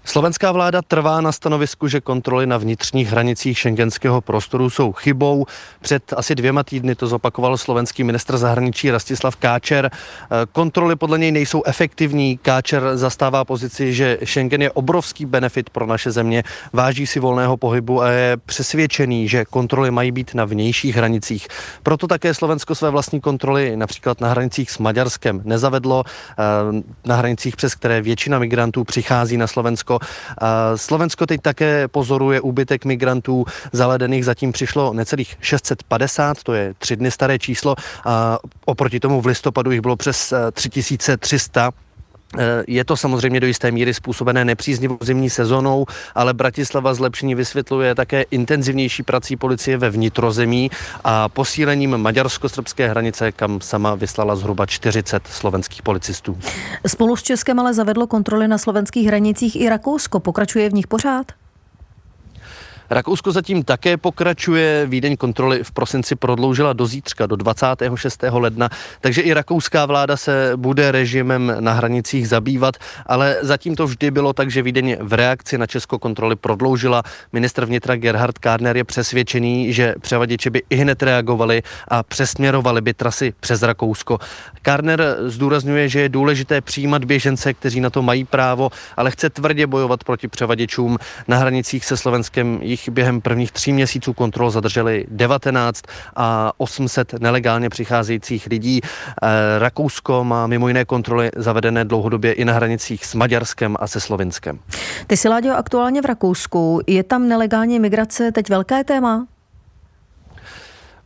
Slovenská 0.09 0.53
vláda 0.53 0.83
trvá 0.83 1.21
na 1.21 1.33
stanovisku, 1.33 1.89
že 1.89 2.01
kontroly 2.01 2.47
na 2.47 2.57
vnitřních 2.57 3.09
hranicích 3.09 3.59
šengenského 3.59 4.21
prostoru 4.21 4.71
jsou 4.71 4.93
chybou. 4.93 5.47
Před 5.81 6.13
asi 6.17 6.35
dvěma 6.35 6.63
týdny 6.63 6.95
to 6.95 7.07
zopakoval 7.07 7.57
slovenský 7.57 8.05
ministr 8.05 8.37
zahraničí 8.37 8.91
Rastislav 8.91 9.37
Káčer. 9.37 9.91
Kontroly 10.53 10.97
podle 10.97 11.19
něj 11.19 11.33
nejsou 11.33 11.63
efektivní. 11.67 12.39
Káčer 12.39 12.83
zastává 12.97 13.45
pozici, 13.45 13.95
že 13.95 14.19
Schengen 14.25 14.63
je 14.63 14.71
obrovský 14.71 15.27
benefit 15.27 15.71
pro 15.71 15.87
naše 15.87 16.11
země, 16.11 16.43
váží 16.73 17.07
si 17.07 17.21
volného 17.21 17.57
pohybu 17.57 18.03
a 18.03 18.11
je 18.11 18.37
přesvědčený, 18.37 19.29
že 19.29 19.45
kontroly 19.45 19.91
mají 19.91 20.13
být 20.13 20.35
na 20.35 20.45
vnějších 20.45 20.97
hranicích. 20.97 21.49
Proto 21.83 22.07
také 22.07 22.35
Slovensko 22.35 22.75
své 22.75 22.91
vlastní 22.91 23.21
kontroly 23.21 23.77
například 23.77 24.21
na 24.21 24.29
hranicích 24.29 24.71
s 24.71 24.79
Maďarskem 24.79 25.41
nezavedlo, 25.45 26.05
na 27.05 27.17
hranicích, 27.17 27.57
přes 27.57 27.75
které 27.75 28.03
většina 28.03 28.39
migrantů 28.39 28.85
přichází 28.85 29.37
na 29.37 29.47
Slovensko 29.47 29.98
Slovensko 30.77 31.27
teď 31.27 31.41
také 31.41 31.89
pozoruje 31.89 32.41
úbytek 32.41 32.85
migrantů 32.85 33.45
zaledených, 33.73 34.25
zatím 34.25 34.53
přišlo 34.53 34.93
necelých 34.93 35.37
650, 35.41 36.43
to 36.43 36.55
je 36.55 36.75
tři 36.79 36.97
dny 36.97 37.11
staré 37.11 37.39
číslo, 37.39 37.77
a 38.05 38.39
oproti 38.65 39.01
tomu 39.01 39.21
v 39.21 39.27
listopadu 39.27 39.71
jich 39.71 39.81
bylo 39.81 39.97
přes 39.97 40.33
3300. 40.53 41.73
Eh, 42.37 42.65
je 42.67 42.85
to 42.85 42.97
samozřejmě 42.97 43.41
do 43.41 43.47
jisté 43.47 43.71
míry 43.71 43.95
způsobené 43.95 44.45
nepříznivou 44.45 44.99
zimní 45.01 45.31
sezónou, 45.31 45.87
ale 46.15 46.35
Bratislava 46.35 46.95
zlepšení 46.95 47.35
vysvětluje 47.35 47.95
také 47.95 48.23
intenzivnější 48.23 49.03
prací 49.03 49.37
policie 49.37 49.77
ve 49.77 49.91
vnitrozemí 49.91 50.71
a 51.05 51.29
posílením 51.29 51.97
maďarsko-srbské 51.97 52.89
hranice, 52.89 53.33
kam 53.33 53.61
sama 53.61 53.95
vyslala 53.95 54.37
zhruba 54.37 54.67
40 54.67 55.27
slovenských 55.27 55.83
policistů. 55.83 56.39
Spolu 56.87 57.17
s 57.17 57.23
Českem 57.23 57.61
ale 57.61 57.75
zavedlo 57.75 58.07
kontroly 58.07 58.49
na 58.49 58.59
slovenských 58.59 59.07
hranicích 59.07 59.61
i 59.61 59.69
Rakousko. 59.69 60.21
Pokračuje 60.21 60.71
v 60.71 60.75
nich 60.75 60.87
pořád? 60.87 61.38
Rakousko 62.91 63.33
zatím 63.33 63.63
také 63.63 63.97
pokračuje. 63.97 64.87
Vídeň 64.87 65.17
kontroly 65.17 65.65
v 65.65 65.73
prosinci 65.73 66.17
prodloužila 66.17 66.73
do 66.73 66.87
zítřka, 66.87 67.27
do 67.27 67.37
26. 67.37 68.25
ledna, 68.31 68.69
takže 69.01 69.23
i 69.23 69.33
rakouská 69.33 69.87
vláda 69.87 70.17
se 70.17 70.53
bude 70.57 70.93
režimem 70.93 71.57
na 71.61 71.73
hranicích 71.73 72.29
zabývat, 72.29 72.77
ale 73.07 73.37
zatím 73.43 73.77
to 73.77 73.87
vždy 73.87 74.11
bylo 74.11 74.33
tak, 74.33 74.51
že 74.51 74.63
Vídeň 74.63 74.97
v 75.01 75.13
reakci 75.13 75.59
na 75.59 75.67
Česko 75.67 75.99
kontroly 75.99 76.37
prodloužila. 76.37 77.03
Ministr 77.33 77.65
vnitra 77.65 77.97
Gerhard 77.97 78.39
Kárner 78.39 78.77
je 78.77 78.85
přesvědčený, 78.85 79.73
že 79.73 79.95
převaděči 80.01 80.51
by 80.51 80.63
i 80.71 80.77
hned 80.77 81.03
reagovali 81.03 81.63
a 81.89 82.03
přesměrovali 82.03 82.81
by 82.81 82.95
trasy 82.95 83.33
přes 83.41 83.63
Rakousko. 83.63 84.19
Kárner 84.63 85.17
zdůrazňuje, 85.27 85.89
že 85.89 86.01
je 86.01 86.09
důležité 86.09 86.61
přijímat 86.61 87.05
běžence, 87.05 87.55
kteří 87.55 87.81
na 87.81 87.91
to 87.91 88.03
mají 88.03 88.25
právo, 88.25 88.71
ale 88.97 89.11
chce 89.11 89.31
tvrdě 89.31 89.67
bojovat 89.67 90.05
proti 90.05 90.29
převaděčům. 90.29 90.99
Na 91.29 91.37
hranicích 91.37 91.85
se 91.85 91.97
Slovenskem 91.97 92.61
jich 92.79 92.89
během 92.95 93.21
prvních 93.21 93.53
tří 93.53 93.73
měsíců 93.73 94.13
kontrol 94.13 94.51
zadrželi 94.51 95.07
19 95.09 95.83
a 96.17 96.53
800 96.57 97.13
nelegálně 97.13 97.69
přicházejících 97.69 98.47
lidí. 98.47 98.81
Eh, 98.83 99.59
Rakousko 99.59 100.25
má 100.25 100.47
mimo 100.47 100.69
jiné 100.69 100.85
kontroly 100.85 101.31
zavedené 101.37 101.85
dlouhodobě 101.85 102.33
i 102.33 102.45
na 102.45 102.53
hranicích 102.53 103.07
s 103.07 103.15
Maďarskem 103.15 103.77
a 103.81 103.87
se 103.87 104.01
Slovinskem. 104.01 104.59
Ty 105.07 105.17
jsi, 105.17 105.29
Láďo, 105.29 105.57
aktuálně 105.57 106.03
v 106.03 106.05
Rakousku. 106.05 106.81
Je 106.87 107.03
tam 107.03 107.29
nelegální 107.29 107.79
migrace 107.79 108.33
teď 108.33 108.49
velké 108.49 108.85
téma? 108.85 109.27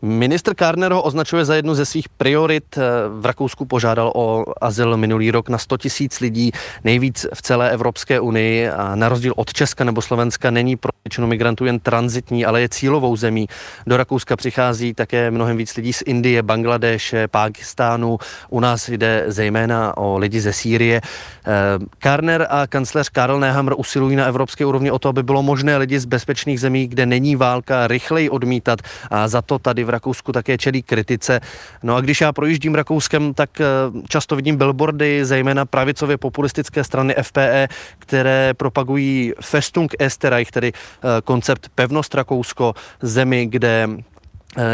Ministr 0.05 0.55
Kárner 0.55 0.93
ho 0.93 1.03
označuje 1.03 1.45
za 1.45 1.55
jednu 1.55 1.75
ze 1.75 1.87
svých 1.87 2.09
priorit. 2.09 2.79
V 3.21 3.27
Rakousku 3.27 3.65
požádal 3.65 4.13
o 4.15 4.45
azyl 4.61 4.97
minulý 4.97 5.31
rok 5.31 5.49
na 5.49 5.59
100 5.59 5.77
tisíc 5.77 6.21
lidí, 6.21 6.53
nejvíc 6.85 7.27
v 7.35 7.43
celé 7.43 7.71
Evropské 7.71 8.21
unii 8.21 8.69
a 8.69 8.95
na 8.95 9.09
rozdíl 9.09 9.33
od 9.37 9.53
Česka 9.53 9.85
nebo 9.85 10.03
Slovenska 10.03 10.51
není 10.51 10.77
pro 10.77 10.91
většinu 11.05 11.27
migrantů 11.27 11.65
jen 11.65 11.81
transitní, 11.81 12.45
ale 12.45 12.61
je 12.61 12.69
cílovou 12.69 13.17
zemí. 13.17 13.47
Do 13.87 13.97
Rakouska 13.97 14.37
přichází 14.37 14.95
také 14.95 15.31
mnohem 15.31 15.57
víc 15.57 15.77
lidí 15.77 15.93
z 15.93 16.03
Indie, 16.07 16.43
Bangladeše, 16.43 17.29
Pákistánu. 17.29 18.19
U 18.51 18.61
nás 18.61 18.89
jde 18.89 19.25
zejména 19.27 19.97
o 19.97 20.19
lidi 20.19 20.41
ze 20.41 20.53
Sýrie. 20.53 21.01
Kárner 21.99 22.47
a 22.51 22.67
kancléř 22.67 23.09
Karl 23.09 23.41
Nehammer 23.41 23.75
usilují 23.77 24.17
na 24.17 24.27
evropské 24.27 24.67
úrovni 24.67 24.91
o 24.91 24.99
to, 24.99 25.09
aby 25.09 25.23
bylo 25.23 25.43
možné 25.43 25.77
lidi 25.77 26.01
z 26.01 26.05
bezpečných 26.05 26.61
zemí, 26.61 26.87
kde 26.87 27.07
není 27.07 27.37
válka, 27.37 27.87
rychleji 27.87 28.31
odmítat 28.31 28.79
a 29.11 29.29
za 29.29 29.43
to 29.43 29.59
tady 29.59 29.85
v 29.85 29.92
Rakousku 29.93 30.33
také 30.33 30.59
čelí 30.59 30.83
kritice. 30.83 31.41
No 31.83 31.97
a 31.97 32.01
když 32.01 32.21
já 32.21 32.33
projíždím 32.33 32.75
Rakouskem, 32.75 33.35
tak 33.35 33.61
eh, 33.61 33.65
často 34.09 34.37
vidím 34.37 34.57
billboardy, 34.57 35.25
zejména 35.25 35.67
pravicově 35.67 36.19
populistické 36.19 36.85
strany 36.85 37.15
FPE, 37.23 37.69
které 37.99 38.55
propagují 38.55 39.33
Festung 39.41 39.95
Esterreich, 39.99 40.51
tedy 40.51 40.73
eh, 40.73 41.09
koncept 41.25 41.69
pevnost 41.75 42.15
Rakousko, 42.15 42.75
zemi, 43.03 43.47
kde 43.47 43.89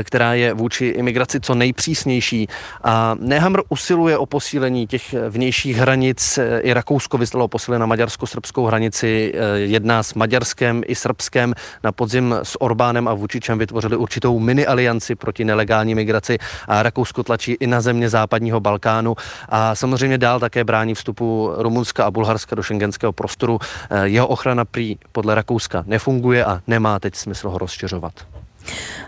která 0.03 0.35
je 0.35 0.55
vůči 0.55 0.87
imigraci 0.87 1.41
co 1.41 1.55
nejpřísnější. 1.55 2.49
A 2.85 3.17
Nehamr 3.21 3.61
usiluje 3.69 4.19
o 4.19 4.27
posílení 4.27 4.87
těch 4.87 5.15
vnějších 5.29 5.77
hranic. 5.77 6.39
Eh, 6.39 6.61
I 6.61 6.73
Rakousko 6.73 7.19
vyslalo 7.19 7.49
posílení 7.49 7.81
na 7.81 7.87
maďarsko-srbskou 7.87 8.67
hranici. 8.67 9.33
Eh, 9.35 9.59
jedná 9.59 10.03
s 10.03 10.15
Maďarskem 10.15 10.83
i 10.87 10.95
Srbskem. 10.95 11.55
Na 11.85 11.93
podzim 11.93 12.35
s 12.43 12.63
Orbánem 12.63 13.09
a 13.09 13.15
Vučičem 13.15 13.59
vytvořili 13.59 13.97
určitou 13.97 14.39
mini 14.39 14.67
alianci 14.67 15.15
proti 15.15 15.45
nelegální 15.45 15.95
migraci 15.95 16.39
a 16.69 16.83
Rakousko 16.83 17.23
tlačí 17.23 17.53
i 17.61 17.67
na 17.67 17.81
země 17.81 18.09
západního 18.09 18.61
Balkánu 18.61 19.17
a 19.49 19.75
samozřejmě 19.75 20.19
dál 20.19 20.41
také 20.41 20.65
brání 20.65 20.95
vstupu 20.95 21.53
Rumunska 21.57 22.05
a 22.05 22.11
Bulharska 22.11 22.57
do 22.57 22.63
šengenského 22.63 23.13
prostoru. 23.13 23.59
Jeho 24.03 24.27
ochrana 24.27 24.65
prý 24.65 24.97
podle 25.13 25.35
Rakouska 25.35 25.85
nefunguje 25.87 26.45
a 26.45 26.61
nemá 26.67 26.99
teď 26.99 27.15
smysl 27.15 27.51
ho 27.51 27.59
rozšiřovat. 27.59 28.38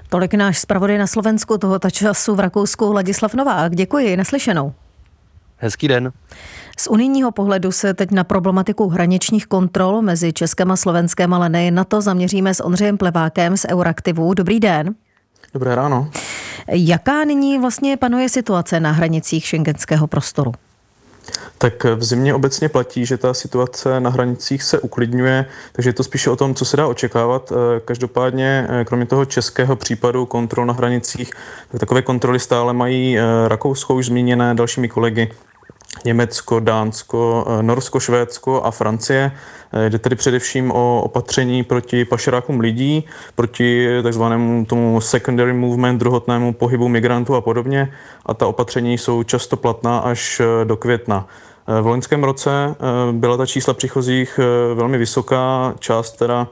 Tolik 0.08 0.34
náš 0.34 0.58
zpravodaj 0.58 0.98
na 0.98 1.06
Slovensku 1.06 1.58
tohoto 1.58 1.90
času 1.90 2.34
v 2.34 2.40
Rakousku 2.40 2.92
Ladislav 2.92 3.34
Novák. 3.34 3.76
Děkuji, 3.76 4.16
naslyšenou. 4.16 4.72
Hezký 5.56 5.88
den. 5.88 6.12
Z 6.78 6.86
unijního 6.86 7.32
pohledu 7.32 7.72
se 7.72 7.94
teď 7.94 8.10
na 8.10 8.24
problematiku 8.24 8.88
hraničních 8.88 9.46
kontrol 9.46 10.02
mezi 10.02 10.32
Českem 10.32 10.70
a 10.70 10.76
Slovenskem, 10.76 11.34
ale 11.34 11.48
nejen 11.48 11.74
na 11.74 11.84
to, 11.84 12.00
zaměříme 12.00 12.54
s 12.54 12.64
Ondřejem 12.64 12.98
Plevákem 12.98 13.56
z 13.56 13.64
Euraktivu. 13.64 14.34
Dobrý 14.34 14.60
den. 14.60 14.94
Dobré 15.54 15.74
ráno. 15.74 16.10
Jaká 16.68 17.24
nyní 17.24 17.58
vlastně 17.58 17.96
panuje 17.96 18.28
situace 18.28 18.80
na 18.80 18.92
hranicích 18.92 19.46
šengenského 19.46 20.06
prostoru? 20.06 20.52
Tak 21.58 21.84
v 21.84 22.04
zimě 22.04 22.34
obecně 22.34 22.68
platí, 22.68 23.06
že 23.06 23.16
ta 23.16 23.34
situace 23.34 24.00
na 24.00 24.10
hranicích 24.10 24.62
se 24.62 24.78
uklidňuje, 24.78 25.46
takže 25.72 25.88
je 25.88 25.94
to 25.94 26.02
spíše 26.02 26.30
o 26.30 26.36
tom, 26.36 26.54
co 26.54 26.64
se 26.64 26.76
dá 26.76 26.86
očekávat. 26.86 27.52
Eh, 27.52 27.80
každopádně, 27.80 28.66
eh, 28.70 28.84
kromě 28.84 29.06
toho 29.06 29.24
českého 29.24 29.76
případu 29.76 30.26
kontrol 30.26 30.66
na 30.66 30.74
hranicích, 30.74 31.30
tak 31.70 31.80
takové 31.80 32.02
kontroly 32.02 32.38
stále 32.40 32.72
mají 32.72 33.18
eh, 33.18 33.22
Rakousko 33.48 33.94
už 33.94 34.06
zmíněné 34.06 34.54
dalšími 34.54 34.88
kolegy 34.88 35.30
Německo, 36.04 36.60
Dánsko, 36.60 37.46
Norsko, 37.60 38.00
Švédsko 38.00 38.62
a 38.62 38.70
Francie. 38.70 39.32
Jde 39.88 39.98
tedy 39.98 40.16
především 40.16 40.70
o 40.70 41.02
opatření 41.02 41.64
proti 41.64 42.04
pašerákům 42.04 42.60
lidí, 42.60 43.04
proti 43.34 43.88
takzvanému 44.02 44.64
tomu 44.64 45.00
secondary 45.00 45.52
movement, 45.52 46.00
druhotnému 46.00 46.52
pohybu 46.52 46.88
migrantů 46.88 47.34
a 47.34 47.40
podobně. 47.40 47.92
A 48.26 48.34
ta 48.34 48.46
opatření 48.46 48.98
jsou 48.98 49.22
často 49.22 49.56
platná 49.56 49.98
až 49.98 50.42
do 50.64 50.76
května. 50.76 51.26
V 51.82 51.86
loňském 51.86 52.24
roce 52.24 52.50
eh, 52.50 53.12
byla 53.12 53.36
ta 53.36 53.46
čísla 53.46 53.74
příchozích 53.74 54.40
eh, 54.42 54.74
velmi 54.74 54.98
vysoká, 54.98 55.74
část 55.78 56.12
teda 56.12 56.48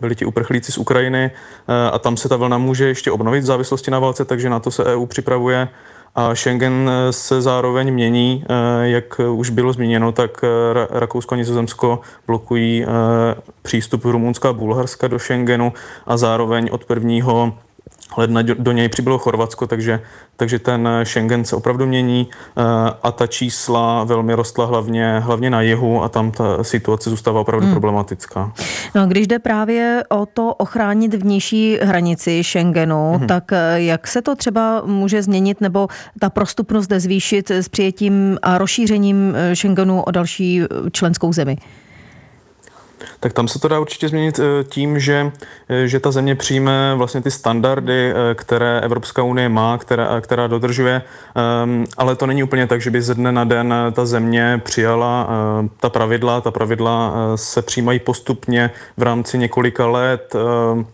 byli 0.00 0.14
ti 0.14 0.24
uprchlíci 0.24 0.72
z 0.72 0.78
Ukrajiny 0.78 1.30
eh, 1.30 1.90
a 1.90 1.98
tam 1.98 2.16
se 2.16 2.28
ta 2.28 2.36
vlna 2.36 2.58
může 2.58 2.86
ještě 2.86 3.10
obnovit 3.10 3.40
v 3.40 3.46
závislosti 3.46 3.90
na 3.90 3.98
válce, 3.98 4.24
takže 4.24 4.50
na 4.50 4.60
to 4.60 4.70
se 4.70 4.84
EU 4.84 5.06
připravuje. 5.06 5.68
A 6.14 6.34
Schengen 6.34 6.90
se 7.10 7.42
zároveň 7.42 7.94
mění, 7.94 8.44
jak 8.82 9.20
už 9.34 9.50
bylo 9.50 9.72
zmíněno, 9.72 10.12
tak 10.12 10.44
Rakousko 10.90 11.34
a 11.34 11.38
Nizozemsko 11.38 12.00
blokují 12.26 12.86
přístup 13.62 14.04
Rumunska 14.04 14.48
a 14.48 14.52
Bulharska 14.52 15.08
do 15.08 15.18
Schengenu 15.18 15.72
a 16.06 16.16
zároveň 16.16 16.68
od 16.72 16.84
prvního 16.84 17.52
ledna 18.16 18.42
do 18.42 18.72
něj 18.72 18.88
přibylo 18.88 19.18
Chorvatsko, 19.18 19.66
takže, 19.66 20.00
takže 20.36 20.58
ten 20.58 20.88
Schengen 21.02 21.44
se 21.44 21.56
opravdu 21.56 21.86
mění 21.86 22.28
eh, 22.30 22.62
a 23.02 23.12
ta 23.12 23.26
čísla 23.26 24.04
velmi 24.04 24.34
rostla 24.34 24.66
hlavně, 24.66 25.18
hlavně 25.18 25.50
na 25.50 25.62
jihu 25.62 26.02
a 26.02 26.08
tam 26.08 26.30
ta 26.30 26.64
situace 26.64 27.10
zůstává 27.10 27.40
opravdu 27.40 27.66
hmm. 27.66 27.74
problematická. 27.74 28.52
No, 28.94 29.06
když 29.06 29.26
jde 29.26 29.38
právě 29.38 30.04
o 30.08 30.26
to 30.26 30.54
ochránit 30.54 31.14
vnější 31.14 31.78
hranici 31.82 32.44
Schengenu, 32.44 33.14
hmm. 33.18 33.26
tak 33.26 33.52
eh, 33.52 33.82
jak 33.82 34.06
se 34.06 34.22
to 34.22 34.36
třeba 34.36 34.82
může 34.86 35.22
změnit 35.22 35.60
nebo 35.60 35.88
ta 36.20 36.30
prostupnost 36.30 36.84
zde 36.84 37.00
zvýšit 37.00 37.50
s 37.50 37.68
přijetím 37.68 38.38
a 38.42 38.58
rozšířením 38.58 39.34
eh, 39.36 39.56
Schengenu 39.56 40.02
o 40.02 40.10
další 40.10 40.62
členskou 40.92 41.32
zemi? 41.32 41.56
Tak 43.20 43.32
tam 43.32 43.48
se 43.48 43.58
to 43.58 43.68
dá 43.68 43.80
určitě 43.80 44.08
změnit 44.08 44.38
eh, 44.38 44.64
tím, 44.64 44.98
že, 44.98 45.32
eh, 45.68 45.88
že 45.88 46.00
ta 46.00 46.10
země 46.10 46.34
přijme 46.34 46.94
vlastně 46.94 47.20
ty 47.20 47.30
standardy, 47.30 48.12
eh, 48.12 48.34
které 48.34 48.80
Evropská 48.80 49.22
unie 49.22 49.48
má, 49.48 49.78
která, 49.78 50.20
která 50.20 50.46
dodržuje, 50.46 51.02
ehm, 51.34 51.86
ale 51.96 52.16
to 52.16 52.26
není 52.26 52.42
úplně 52.42 52.66
tak, 52.66 52.80
že 52.80 52.90
by 52.90 53.02
ze 53.02 53.14
dne 53.14 53.32
na 53.32 53.44
den 53.44 53.74
ta 53.92 54.06
země 54.06 54.60
přijala 54.64 55.28
ta 55.80 55.88
pravidla. 55.88 56.40
Ta 56.40 56.50
pravidla 56.50 57.14
se 57.34 57.62
přijímají 57.62 57.98
postupně 57.98 58.70
v 58.96 59.02
rámci 59.02 59.38
několika 59.38 59.86
let 59.86 60.34
ehm, 60.34 60.86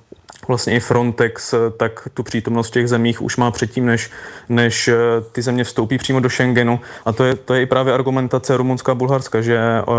vlastně 0.48 0.74
i 0.74 0.80
Frontex, 0.80 1.52
eh, 1.52 1.56
tak 1.76 2.08
tu 2.14 2.22
přítomnost 2.22 2.68
v 2.68 2.70
těch 2.70 2.88
zemích 2.88 3.22
už 3.22 3.36
má 3.36 3.50
předtím, 3.50 3.86
než, 3.86 4.10
než 4.48 4.88
eh, 4.88 4.96
ty 5.32 5.42
země 5.42 5.64
vstoupí 5.64 5.98
přímo 5.98 6.20
do 6.20 6.30
Schengenu. 6.30 6.80
A 7.04 7.12
to 7.12 7.24
je, 7.24 7.34
to 7.34 7.54
je 7.54 7.62
i 7.62 7.66
právě 7.66 7.94
argumentace 7.94 8.56
Rumunská 8.56 8.92
a 8.92 8.94
Bulharska, 8.94 9.40
že 9.40 9.58
uh, 9.88 9.94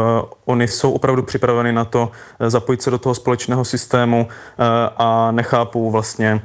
oni 0.45 0.67
jsou 0.67 0.91
opravdu 0.91 1.23
připraveni 1.23 1.71
na 1.71 1.85
to 1.85 2.11
zapojit 2.47 2.81
se 2.81 2.91
do 2.91 2.97
toho 2.97 3.15
společného 3.15 3.65
systému 3.65 4.27
uh, 4.27 4.65
a 4.97 5.31
nechápou 5.31 5.91
vlastně 5.91 6.41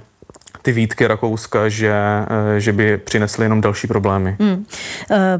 ty 0.62 0.72
výtky 0.72 1.06
Rakouska, 1.06 1.68
že, 1.68 1.92
eh, 1.92 2.60
že 2.60 2.72
by 2.72 2.98
přinesly 2.98 3.44
jenom 3.44 3.60
další 3.60 3.86
problémy. 3.86 4.36
Hmm. 4.40 4.64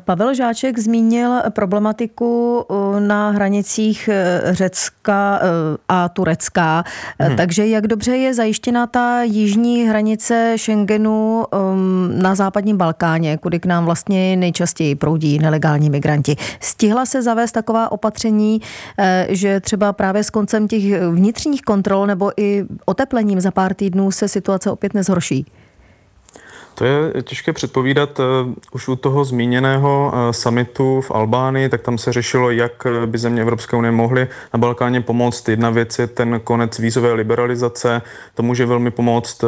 Pavel 0.04 0.34
Žáček 0.34 0.78
zmínil 0.78 1.30
problematiku 1.50 2.64
eh, 2.70 3.00
na 3.00 3.30
hranicích 3.30 4.10
Řecka 4.50 5.40
a 5.88 6.08
Turecka. 6.08 6.84
Hmm. 7.18 7.36
Takže 7.36 7.66
jak 7.66 7.86
dobře 7.86 8.16
je 8.16 8.34
zajištěna 8.34 8.86
ta 8.86 9.22
jižní 9.22 9.84
hranice 9.84 10.54
Schengenu 10.58 11.44
ehm, 11.52 12.22
na 12.22 12.34
západním 12.34 12.76
Balkáně, 12.76 13.38
kudy 13.38 13.60
k 13.60 13.66
nám 13.66 13.84
vlastně 13.84 14.36
nejčastěji 14.36 14.94
proudí 14.94 15.38
nelegální 15.38 15.90
migranti. 15.90 16.36
Stihla 16.60 17.06
se 17.06 17.22
zavést 17.22 17.52
taková 17.52 17.92
opatření, 17.92 18.60
že 19.28 19.60
třeba 19.60 19.92
právě 19.92 20.24
s 20.24 20.30
koncem 20.30 20.68
těch 20.68 20.82
vnitřních 21.10 21.62
kontrol 21.62 22.06
nebo 22.06 22.32
i 22.36 22.64
oteplením 22.84 23.40
za 23.40 23.50
pár 23.50 23.74
týdnů 23.74 24.10
se 24.10 24.28
situace 24.28 24.70
opět 24.70 24.94
nezhorší? 24.94 25.11
To 26.74 26.84
je 26.84 27.22
těžké 27.22 27.52
předpovídat. 27.52 28.20
Eh, 28.20 28.22
už 28.72 28.88
u 28.88 28.96
toho 28.96 29.24
zmíněného 29.24 30.12
eh, 30.14 30.32
summitu 30.32 31.00
v 31.00 31.10
Albánii, 31.10 31.68
tak 31.68 31.82
tam 31.82 31.98
se 31.98 32.12
řešilo, 32.12 32.50
jak 32.50 32.86
by 33.06 33.18
země 33.18 33.42
Evropské 33.42 33.76
unie 33.76 33.92
mohly 33.92 34.28
na 34.54 34.58
Balkáně 34.58 35.00
pomoct. 35.00 35.48
Jedna 35.48 35.70
věc 35.70 35.98
je 35.98 36.06
ten 36.06 36.40
konec 36.44 36.78
vízové 36.78 37.12
liberalizace. 37.12 38.02
To 38.34 38.42
může 38.42 38.66
velmi 38.66 38.90
pomoct 38.90 39.44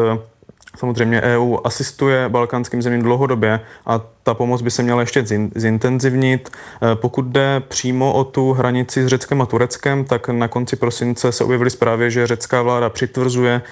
Samozřejmě 0.76 1.22
EU 1.22 1.56
asistuje 1.64 2.28
balkánským 2.28 2.82
zemím 2.82 3.02
dlouhodobě 3.02 3.60
a 3.86 4.00
ta 4.22 4.34
pomoc 4.34 4.62
by 4.62 4.70
se 4.70 4.82
měla 4.82 5.00
ještě 5.00 5.24
zintenzivnit. 5.54 6.50
E, 6.92 6.96
pokud 6.96 7.24
jde 7.24 7.62
přímo 7.68 8.12
o 8.12 8.24
tu 8.24 8.52
hranici 8.52 9.04
s 9.04 9.06
Řeckem 9.06 9.42
a 9.42 9.46
Tureckem, 9.46 10.04
tak 10.04 10.28
na 10.28 10.48
konci 10.48 10.76
prosince 10.76 11.32
se 11.32 11.44
objevily 11.44 11.70
zprávy, 11.70 12.10
že 12.10 12.26
řecká 12.26 12.62
vláda 12.62 12.88
přitvrzuje 12.88 13.54
e, 13.54 13.62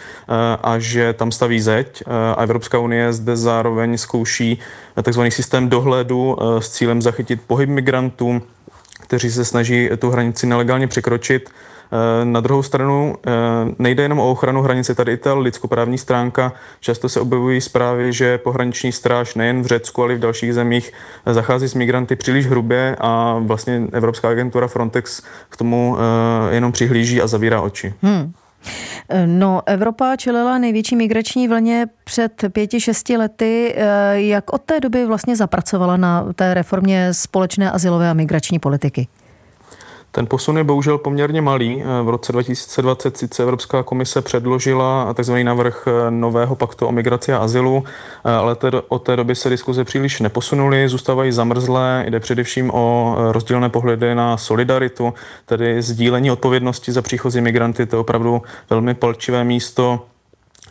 a 0.62 0.78
že 0.78 1.12
tam 1.12 1.32
staví 1.32 1.60
zeď 1.60 2.02
e, 2.02 2.34
a 2.34 2.42
Evropská 2.42 2.78
unie 2.78 3.12
zde 3.12 3.36
zároveň 3.36 3.98
zkouší 3.98 4.58
tzv. 5.02 5.22
systém 5.28 5.68
dohledu 5.68 6.36
s 6.58 6.70
cílem 6.70 7.02
zachytit 7.02 7.40
pohyb 7.46 7.68
migrantů, 7.68 8.42
kteří 9.12 9.30
se 9.30 9.44
snaží 9.44 9.90
tu 9.98 10.10
hranici 10.10 10.46
nelegálně 10.46 10.86
překročit. 10.86 11.50
Eh, 11.50 12.24
na 12.24 12.40
druhou 12.40 12.62
stranu 12.62 13.16
eh, 13.26 13.30
nejde 13.78 14.02
jenom 14.02 14.18
o 14.18 14.30
ochranu 14.30 14.62
hranice, 14.62 14.94
tady 14.94 15.12
i 15.12 15.16
ta 15.16 15.34
lidskoprávní 15.34 15.98
stránka. 15.98 16.52
Často 16.80 17.08
se 17.08 17.20
objevují 17.20 17.60
zprávy, 17.60 18.12
že 18.12 18.38
pohraniční 18.38 18.92
stráž 18.92 19.34
nejen 19.34 19.62
v 19.62 19.66
Řecku, 19.66 20.02
ale 20.02 20.12
i 20.12 20.16
v 20.16 20.20
dalších 20.20 20.54
zemích 20.54 20.92
eh, 21.26 21.34
zachází 21.34 21.68
s 21.68 21.74
migranty 21.74 22.16
příliš 22.16 22.46
hrubě 22.46 22.96
a 23.00 23.38
vlastně 23.38 23.82
Evropská 23.92 24.28
agentura 24.28 24.68
Frontex 24.68 25.22
k 25.48 25.56
tomu 25.56 25.96
jenom 26.50 26.72
přihlíží 26.72 27.22
a 27.22 27.26
zavírá 27.26 27.60
oči. 27.60 27.94
Hmm. 28.02 28.32
No, 29.26 29.62
Evropa 29.66 30.16
čelila 30.16 30.58
největší 30.58 30.96
migrační 30.96 31.48
vlně 31.48 31.86
před 32.04 32.44
pěti, 32.48 32.80
šesti 32.80 33.16
lety. 33.16 33.74
Jak 34.12 34.52
od 34.52 34.62
té 34.62 34.80
doby 34.80 35.06
vlastně 35.06 35.36
zapracovala 35.36 35.96
na 35.96 36.32
té 36.32 36.54
reformě 36.54 37.14
společné 37.14 37.70
asilové 37.70 38.10
a 38.10 38.14
migrační 38.14 38.58
politiky? 38.58 39.08
Ten 40.14 40.26
posun 40.26 40.58
je 40.58 40.64
bohužel 40.64 40.98
poměrně 40.98 41.40
malý. 41.42 41.82
V 42.02 42.08
roce 42.08 42.32
2020 42.32 43.16
sice 43.16 43.42
Evropská 43.42 43.82
komise 43.82 44.22
předložila 44.22 45.14
tzv. 45.14 45.34
návrh 45.42 45.88
nového 46.10 46.56
paktu 46.56 46.86
o 46.86 46.92
migraci 46.92 47.32
a 47.32 47.38
azylu, 47.38 47.84
ale 48.24 48.56
od 48.88 49.02
té 49.02 49.16
doby 49.16 49.34
se 49.34 49.50
diskuze 49.50 49.84
příliš 49.84 50.20
neposunuly, 50.20 50.88
zůstávají 50.88 51.32
zamrzlé, 51.32 52.04
jde 52.08 52.20
především 52.20 52.70
o 52.74 53.16
rozdílné 53.18 53.68
pohledy 53.68 54.14
na 54.14 54.36
solidaritu, 54.36 55.14
tedy 55.46 55.82
sdílení 55.82 56.30
odpovědnosti 56.30 56.92
za 56.92 57.02
příchozí 57.02 57.40
migranty, 57.40 57.86
to 57.86 57.96
je 57.96 58.00
opravdu 58.00 58.42
velmi 58.70 58.94
palčivé 58.94 59.44
místo 59.44 60.00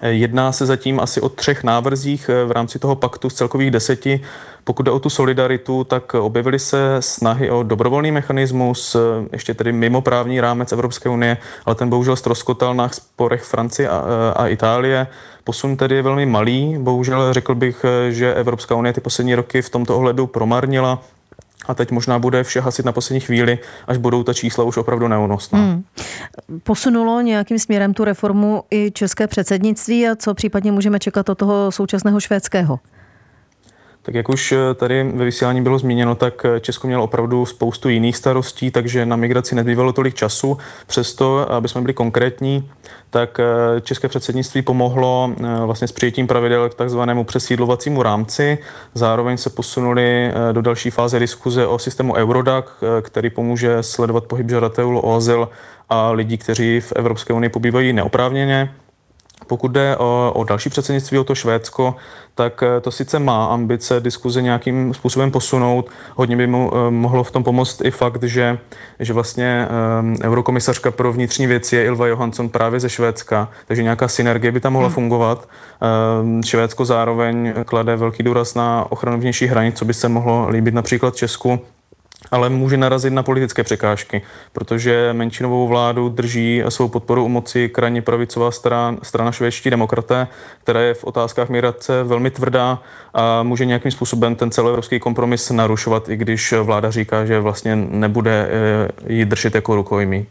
Jedná 0.01 0.51
se 0.51 0.65
zatím 0.65 0.99
asi 0.99 1.21
o 1.21 1.29
třech 1.29 1.63
návrzích 1.63 2.29
v 2.45 2.51
rámci 2.51 2.79
toho 2.79 2.95
paktu 2.95 3.29
z 3.29 3.33
celkových 3.33 3.71
deseti. 3.71 4.21
Pokud 4.63 4.83
jde 4.83 4.91
o 4.91 4.99
tu 4.99 5.09
solidaritu, 5.09 5.83
tak 5.83 6.13
objevily 6.13 6.59
se 6.59 6.97
snahy 6.99 7.49
o 7.49 7.63
dobrovolný 7.63 8.11
mechanismus, 8.11 8.95
ještě 9.31 9.53
tedy 9.53 9.71
mimo 9.71 10.01
právní 10.01 10.41
rámec 10.41 10.71
Evropské 10.71 11.09
unie, 11.09 11.37
ale 11.65 11.75
ten 11.75 11.89
bohužel 11.89 12.15
ztroskotal 12.15 12.73
na 12.73 12.89
sporech 12.89 13.43
Francie 13.43 13.89
a, 13.89 14.03
a 14.35 14.47
Itálie. 14.47 15.07
Posun 15.43 15.77
tedy 15.77 15.95
je 15.95 16.01
velmi 16.01 16.25
malý. 16.25 16.77
Bohužel 16.79 17.33
řekl 17.33 17.55
bych, 17.55 17.85
že 18.09 18.33
Evropská 18.33 18.75
unie 18.75 18.93
ty 18.93 19.01
poslední 19.01 19.35
roky 19.35 19.61
v 19.61 19.69
tomto 19.69 19.97
ohledu 19.97 20.27
promarnila 20.27 21.03
a 21.67 21.73
teď 21.73 21.91
možná 21.91 22.19
bude 22.19 22.43
vše 22.43 22.61
hasit 22.61 22.85
na 22.85 22.91
poslední 22.91 23.19
chvíli, 23.19 23.59
až 23.87 23.97
budou 23.97 24.23
ta 24.23 24.33
čísla 24.33 24.63
už 24.63 24.77
opravdu 24.77 25.07
neúnosná. 25.07 25.59
Hmm. 25.59 25.83
Posunulo 26.63 27.21
nějakým 27.21 27.59
směrem 27.59 27.93
tu 27.93 28.03
reformu 28.03 28.63
i 28.71 28.91
české 28.91 29.27
předsednictví 29.27 30.07
a 30.07 30.15
co 30.15 30.33
případně 30.33 30.71
můžeme 30.71 30.99
čekat 30.99 31.29
od 31.29 31.37
toho 31.37 31.71
současného 31.71 32.19
švédského? 32.19 32.79
Tak 34.03 34.15
jak 34.15 34.29
už 34.29 34.51
eh, 34.51 34.73
tady 34.73 35.03
ve 35.03 35.25
vysílání 35.25 35.61
bylo 35.61 35.79
zmíněno, 35.79 36.15
tak 36.15 36.45
eh, 36.45 36.59
Česko 36.59 36.87
mělo 36.87 37.03
opravdu 37.03 37.45
spoustu 37.45 37.89
jiných 37.89 38.17
starostí, 38.17 38.71
takže 38.71 39.05
na 39.05 39.15
migraci 39.15 39.55
nezbývalo 39.55 39.93
tolik 39.93 40.15
času. 40.15 40.57
Přesto, 40.87 41.51
aby 41.51 41.67
jsme 41.67 41.81
byli 41.81 41.93
konkrétní, 41.93 42.69
tak 43.09 43.39
eh, 43.39 43.81
České 43.81 44.07
předsednictví 44.07 44.61
pomohlo 44.61 45.31
vlastně 45.65 45.87
s 45.87 45.91
přijetím 45.91 46.27
pravidel 46.27 46.69
k 46.69 46.73
takzvanému 46.73 47.23
přesídlovacímu 47.23 48.03
rámci. 48.03 48.57
Zároveň 48.93 49.37
se 49.37 49.49
posunuli 49.49 50.31
do 50.51 50.61
další 50.61 50.89
fáze 50.89 51.19
diskuze 51.19 51.67
o 51.67 51.79
systému 51.79 52.13
Eurodac, 52.13 52.65
který 53.01 53.29
pomůže 53.29 53.83
sledovat 53.83 54.23
pohyb 54.23 54.49
žadatelů 54.49 54.99
o 54.99 55.15
azyl 55.15 55.49
a 55.89 56.11
lidí, 56.11 56.37
kteří 56.37 56.79
v 56.79 56.93
Evropské 56.95 57.33
unii 57.33 57.49
pobývají 57.49 57.93
neoprávněně. 57.93 58.71
Pokud 59.47 59.71
jde 59.71 59.97
o, 59.97 60.31
o 60.35 60.43
další 60.43 60.69
předsednictví, 60.69 61.17
o 61.17 61.23
to 61.23 61.35
Švédsko, 61.35 61.95
tak 62.35 62.63
eh, 62.63 62.81
to 62.81 62.91
sice 62.91 63.19
má 63.19 63.45
ambice 63.45 63.99
diskuze 63.99 64.41
nějakým 64.41 64.93
způsobem 64.93 65.31
posunout. 65.31 65.89
Hodně 66.15 66.37
by 66.37 66.47
mu 66.47 66.71
eh, 66.73 66.91
mohlo 66.91 67.23
v 67.23 67.31
tom 67.31 67.43
pomoct 67.43 67.81
i 67.83 67.91
fakt, 67.91 68.23
že, 68.23 68.57
že 68.99 69.13
vlastně 69.13 69.67
eurokomisařka 70.23 70.91
pro 70.91 71.13
vnitřní 71.13 71.47
věci 71.47 71.75
je 71.75 71.85
Ilva 71.85 72.07
Johansson 72.07 72.49
právě 72.49 72.79
ze 72.79 72.89
Švédska, 72.89 73.49
takže 73.67 73.83
nějaká 73.83 74.07
synergie 74.07 74.51
by 74.51 74.59
tam 74.59 74.73
mohla 74.73 74.87
hmm. 74.87 74.93
fungovat. 74.93 75.49
Švédsko 76.45 76.85
zároveň 76.85 77.53
klade 77.65 77.95
velký 77.95 78.23
důraz 78.23 78.55
na 78.55 78.85
ochranu 78.89 79.19
vnějších 79.19 79.51
hranic, 79.51 79.77
co 79.77 79.85
by 79.85 79.93
se 79.93 80.09
mohlo 80.09 80.49
líbit 80.49 80.73
například 80.73 81.15
Česku 81.15 81.59
ale 82.31 82.49
může 82.49 82.77
narazit 82.77 83.13
na 83.13 83.23
politické 83.23 83.63
překážky, 83.63 84.21
protože 84.53 85.13
menšinovou 85.13 85.67
vládu 85.67 86.09
drží 86.09 86.63
svou 86.69 86.87
podporu 86.87 87.25
u 87.25 87.27
moci 87.27 87.69
krajně 87.69 88.01
pravicová 88.01 88.51
strana, 88.51 88.97
strana 89.03 89.31
švédští 89.31 89.69
demokraté, 89.69 90.27
která 90.63 90.81
je 90.81 90.93
v 90.93 91.03
otázkách 91.03 91.49
migrace 91.49 92.03
velmi 92.03 92.31
tvrdá 92.31 92.79
a 93.13 93.43
může 93.43 93.65
nějakým 93.65 93.91
způsobem 93.91 94.35
ten 94.35 94.51
celoevropský 94.51 94.99
kompromis 94.99 95.49
narušovat, 95.49 96.09
i 96.09 96.17
když 96.17 96.53
vláda 96.53 96.91
říká, 96.91 97.25
že 97.25 97.39
vlastně 97.39 97.75
nebude 97.75 98.49
eh, 98.49 99.13
ji 99.13 99.25
držet 99.25 99.55
jako 99.55 99.75
rukojmí. 99.75 100.25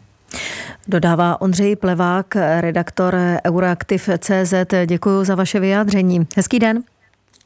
Dodává 0.87 1.41
Ondřej 1.41 1.75
Plevák, 1.75 2.35
redaktor 2.59 3.17
Euroaktiv.cz. 3.47 4.53
Děkuji 4.85 5.23
za 5.23 5.35
vaše 5.35 5.59
vyjádření. 5.59 6.27
Hezký 6.35 6.59
den. 6.59 6.83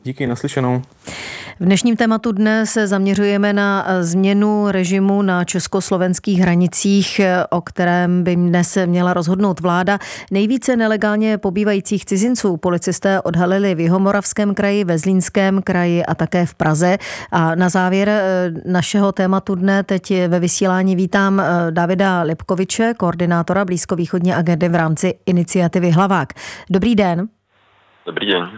Díky, 0.05 0.27
naslyšenou. 0.27 0.81
V 1.59 1.65
dnešním 1.65 1.95
tématu 1.95 2.31
dnes 2.31 2.71
se 2.71 2.87
zaměřujeme 2.87 3.53
na 3.53 3.87
změnu 4.01 4.65
režimu 4.71 5.21
na 5.21 5.43
československých 5.43 6.39
hranicích, 6.39 7.21
o 7.49 7.61
kterém 7.61 8.23
by 8.23 8.35
dnes 8.35 8.77
měla 8.85 9.13
rozhodnout 9.13 9.59
vláda. 9.59 9.99
Nejvíce 10.31 10.75
nelegálně 10.75 11.37
pobývajících 11.37 12.05
cizinců 12.05 12.57
policisté 12.57 13.21
odhalili 13.21 13.75
v 13.75 13.79
Jihomoravském 13.79 14.53
kraji, 14.53 14.83
ve 14.83 14.97
Zlínském 14.97 15.61
kraji 15.61 16.05
a 16.05 16.15
také 16.15 16.45
v 16.45 16.53
Praze. 16.53 16.97
A 17.31 17.55
na 17.55 17.69
závěr 17.69 18.09
eh, 18.09 18.51
našeho 18.65 19.11
tématu 19.11 19.55
dne 19.55 19.83
teď 19.83 20.13
ve 20.27 20.39
vysílání 20.39 20.95
vítám 20.95 21.39
eh, 21.39 21.71
Davida 21.71 22.21
Lipkoviče, 22.21 22.93
koordinátora 22.97 23.65
blízkovýchodní 23.65 24.33
agendy 24.33 24.69
v 24.69 24.75
rámci 24.75 25.13
iniciativy 25.25 25.91
Hlavák. 25.91 26.33
Dobrý 26.69 26.95
den. 26.95 27.27
Dobrý 28.05 28.27
den. 28.27 28.49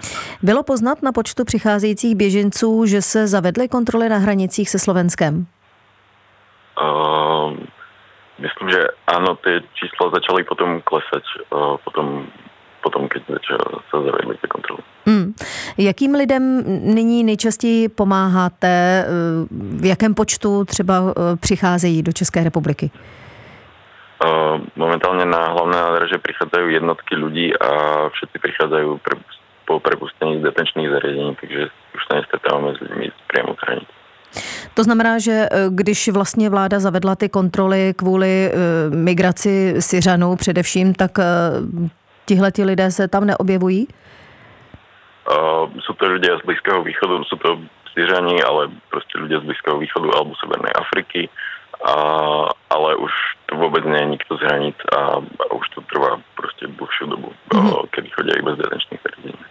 Bylo 0.43 0.63
poznat 0.63 1.01
na 1.03 1.11
počtu 1.11 1.45
přicházejících 1.45 2.15
běženců, 2.15 2.85
že 2.85 3.01
se 3.01 3.27
zavedly 3.27 3.67
kontroly 3.67 4.09
na 4.09 4.17
hranicích 4.17 4.69
se 4.69 4.79
Slovenskem? 4.79 5.45
Uh, 6.81 7.57
myslím, 8.39 8.69
že 8.69 8.83
ano, 9.07 9.35
ty 9.35 9.49
čísla 9.73 10.11
začaly 10.13 10.43
potom 10.43 10.81
klesat, 10.81 11.23
uh, 11.53 11.77
potom, 11.83 12.25
potom 12.83 13.07
když 13.07 13.23
se 13.91 13.97
zavedly 14.05 14.37
ty 14.41 14.47
kontroly. 14.47 14.81
Hmm. 15.05 15.33
Jakým 15.77 16.15
lidem 16.15 16.63
nyní 16.95 17.23
nejčastěji 17.23 17.89
pomáháte? 17.89 19.05
V 19.51 19.85
jakém 19.85 20.13
počtu 20.13 20.65
třeba 20.65 20.93
přicházejí 21.39 22.03
do 22.03 22.11
České 22.11 22.43
republiky? 22.43 22.91
Uh, 24.25 24.61
momentálně 24.75 25.25
na 25.25 25.47
hlavné 25.47 25.77
nádraže 25.77 26.17
přichádzají 26.17 26.73
jednotky 26.73 27.15
lidí 27.15 27.57
a 27.57 27.69
všichni 28.09 28.39
přicházejí 28.43 28.99
prepustení 29.79 30.39
z 30.39 30.43
detenčných 30.43 30.89
zariadení, 30.89 31.35
takže 31.41 31.67
už 31.95 32.01
se 32.11 32.15
nestretáváme 32.15 32.73
s 32.75 32.79
lidmi 32.79 33.11
přímo 33.27 33.55
hranic. 33.65 33.87
To 34.73 34.83
znamená, 34.83 35.19
že 35.19 35.31
eh, 35.31 35.65
když 35.69 36.09
vlastně 36.09 36.49
vláda 36.49 36.79
zavedla 36.79 37.15
ty 37.15 37.29
kontroly 37.29 37.93
kvůli 37.97 38.51
uh, 38.51 38.95
migraci 38.95 39.75
Syřanů 39.79 40.35
především, 40.35 40.93
tak 40.93 41.17
uh, 41.17 41.87
tihle 42.25 42.51
ti 42.51 42.63
lidé 42.63 42.91
se 42.91 43.07
tam 43.07 43.25
neobjevují? 43.25 43.87
Uh, 43.87 45.69
jsou 45.79 45.93
to 45.93 46.05
lidé 46.05 46.27
z 46.43 46.45
Blízkého 46.45 46.83
východu, 46.83 47.23
jsou 47.23 47.35
to 47.35 47.59
Syřani, 47.93 48.43
ale 48.43 48.67
prostě 48.89 49.19
lidé 49.19 49.39
z 49.39 49.43
Blízkého 49.43 49.79
východu 49.79 50.15
alebo 50.15 50.35
Severné 50.35 50.69
Afriky, 50.69 51.29
a, 51.85 51.91
ale 52.69 52.95
už 52.95 53.11
to 53.45 53.55
vůbec 53.55 53.83
není 53.85 54.11
nikdo 54.11 54.37
z 54.37 54.39
hranic 54.39 54.75
a, 54.97 54.99
a 55.39 55.51
už 55.53 55.69
to 55.69 55.81
trvá 55.81 56.21
prostě 56.35 56.67
dlouhší 56.67 57.05
dobu, 57.09 57.33
mm-hmm. 57.53 57.87
kdy 57.95 58.09
chodí 58.09 58.29
i 58.39 58.41
bez 58.41 58.57
detenčních 58.57 58.99
zařízení. 59.03 59.43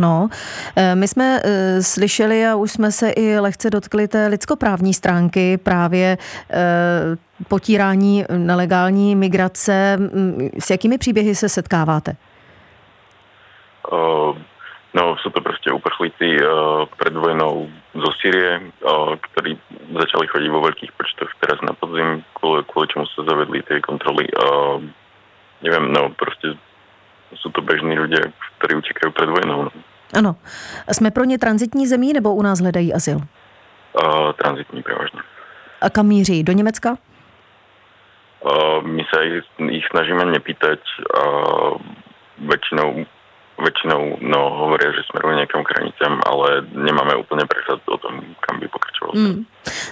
Ano, 0.00 0.28
eh, 0.76 0.94
my 0.94 1.08
jsme 1.08 1.40
eh, 1.44 1.82
slyšeli 1.82 2.46
a 2.46 2.54
už 2.54 2.70
jsme 2.70 2.92
se 2.92 3.10
i 3.10 3.38
lehce 3.38 3.70
dotkli 3.70 4.08
té 4.08 4.26
lidskoprávní 4.26 4.94
stránky 4.94 5.58
právě 5.58 6.18
eh, 6.50 7.16
potírání 7.48 8.24
nelegální 8.36 9.16
migrace. 9.16 9.98
S 10.58 10.70
jakými 10.70 10.98
příběhy 10.98 11.34
se 11.34 11.48
setkáváte? 11.48 12.16
No, 14.94 15.14
sú 15.22 15.30
to 15.30 15.38
proste 15.38 15.70
uprchlíci 15.70 16.34
pred 16.98 17.14
vojnou 17.14 17.70
zo 17.94 18.10
Sýrie, 18.18 18.58
uh, 18.58 19.14
ktorí 19.14 19.54
začali 19.94 20.26
chodiť 20.26 20.50
vo 20.50 20.66
veľkých 20.66 20.92
počtoch 20.98 21.30
teraz 21.38 21.62
na 21.62 21.78
podzim, 21.78 22.26
kvôli, 22.34 22.66
kvôli 22.66 22.90
čomu 22.90 23.06
sa 23.06 23.22
zavedli 23.22 23.62
tie 23.70 23.78
kontroly. 23.78 24.26
Neviem, 25.62 25.94
no 25.94 26.10
proste 26.18 26.58
sú 27.38 27.54
to 27.54 27.62
bežní 27.62 27.94
ľudia, 27.94 28.34
ktorí 28.58 28.82
utekajú 28.82 29.10
pred 29.14 29.30
vojnou. 29.30 29.70
No. 29.70 29.72
Ano. 30.14 30.36
Jsme 30.92 31.10
pro 31.10 31.24
ně 31.24 31.38
transitní 31.38 31.86
zemí 31.86 32.12
nebo 32.12 32.34
u 32.34 32.42
nás 32.42 32.60
hledají 32.60 32.94
azyl? 32.94 33.16
Uh, 33.16 34.32
tranzitní 34.32 34.82
prevažne. 34.82 35.20
A 35.80 35.90
kam 35.90 36.06
míří? 36.06 36.42
Do 36.42 36.52
Německa? 36.52 36.96
Uh, 38.40 38.86
my 38.86 39.04
sa 39.12 39.20
ich, 39.20 39.44
ich 39.70 39.84
snažíme 39.92 40.24
nepýtať. 40.24 40.80
Uh, 41.12 41.76
väčšinou 42.40 43.04
väčšinou 43.60 44.24
no, 44.24 44.40
hovoria, 44.56 44.88
že 44.96 45.04
smerujú 45.12 45.36
niekam 45.36 45.60
k 45.60 45.76
ale 46.24 46.64
nemáme 46.72 47.12
úplne 47.20 47.44
prehľad 47.44 47.84
o 47.92 47.96
tom, 48.00 48.24
kam 48.40 48.56
by 48.56 48.66
pokračoval. 48.72 49.12
Mm. 49.12 49.44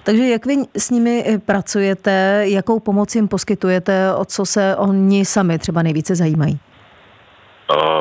Takže 0.04 0.24
jak 0.24 0.46
vy 0.46 0.54
s 0.72 0.90
nimi 0.90 1.20
eh, 1.20 1.38
pracujete, 1.38 2.48
jakou 2.48 2.80
pomoc 2.80 3.14
jim 3.14 3.28
poskytujete, 3.28 4.14
o 4.14 4.24
co 4.24 4.46
se 4.46 4.76
oni 4.76 5.24
sami 5.24 5.58
třeba 5.58 5.82
nejvíce 5.82 6.16
zajímají? 6.16 6.58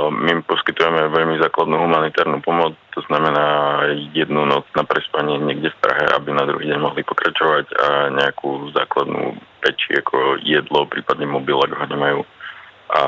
My 0.08 0.32
poskytujeme 0.48 1.12
veľmi 1.12 1.44
základnú 1.44 1.76
humanitárnu 1.76 2.40
pomoc, 2.40 2.80
to 2.96 3.04
znamená 3.12 3.84
jednu 4.16 4.48
noc 4.48 4.64
na 4.80 4.88
prespanie 4.88 5.36
niekde 5.44 5.76
v 5.76 5.82
Prahe, 5.84 6.08
aby 6.16 6.32
na 6.32 6.48
druhý 6.48 6.72
deň 6.72 6.80
mohli 6.80 7.04
pokračovať 7.04 7.66
a 7.76 7.88
nejakú 8.16 8.72
základnú 8.72 9.36
peči 9.60 10.00
ako 10.00 10.40
jedlo, 10.40 10.88
prípadne 10.88 11.28
mobil, 11.28 11.60
ak 11.60 11.76
ho 11.76 11.84
nemajú 11.84 12.20
a 12.88 13.02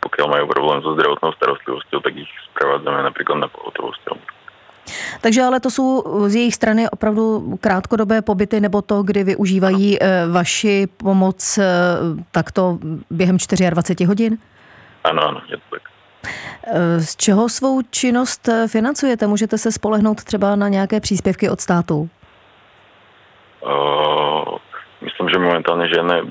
pokiaľ 0.00 0.26
majú 0.32 0.44
problém 0.48 0.80
so 0.80 0.96
zdravotnou 0.96 1.36
starostlivosťou, 1.36 2.00
tak 2.00 2.16
ich 2.16 2.30
sprevádzame 2.52 3.04
napríklad 3.04 3.36
na 3.44 3.48
pohotovosť. 3.52 4.00
Takže 5.20 5.42
ale 5.42 5.60
to 5.60 5.70
jsou 5.70 6.04
z 6.26 6.34
jejich 6.34 6.54
strany 6.54 6.90
opravdu 6.90 7.56
krátkodobé 7.60 8.22
pobyty 8.22 8.60
nebo 8.60 8.82
to, 8.82 9.02
kdy 9.02 9.24
využívají. 9.24 9.98
Eh, 10.00 10.26
vaši 10.32 10.86
pomoc 10.86 11.58
eh, 11.58 11.64
takto 12.30 12.78
během 13.10 13.36
24 13.36 14.04
hodin? 14.04 14.38
Ano, 15.04 15.28
ano, 15.28 15.40
je 15.48 15.56
to 15.56 15.62
tak. 15.70 15.89
Eh, 16.22 17.00
z 17.00 17.16
čeho 17.16 17.48
svou 17.48 17.82
činnost 17.82 18.48
financujete? 18.66 19.26
Můžete 19.26 19.58
se 19.58 19.72
spolehnout 19.72 20.24
třeba 20.24 20.56
na 20.56 20.68
nějaké 20.68 21.00
příspěvky 21.00 21.48
od 21.48 21.60
státu? 21.60 22.08
Uh, 23.60 24.56
myslím, 25.00 25.28
že 25.28 25.38
momentálně 25.38 25.88
žádné 25.88 26.22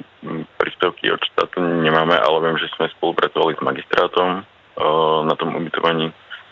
príspevky 0.57 1.11
od 1.11 1.19
štátu 1.23 1.61
nemáme, 1.61 2.19
ale 2.19 2.41
viem, 2.41 2.57
že 2.57 2.73
sme 2.73 2.89
spolupracovali 2.97 3.53
s 3.53 3.61
magistrátom 3.61 4.41
uh, 4.41 5.25
na 5.25 5.35
tom 5.37 5.53
ubytovaní. 5.55 6.09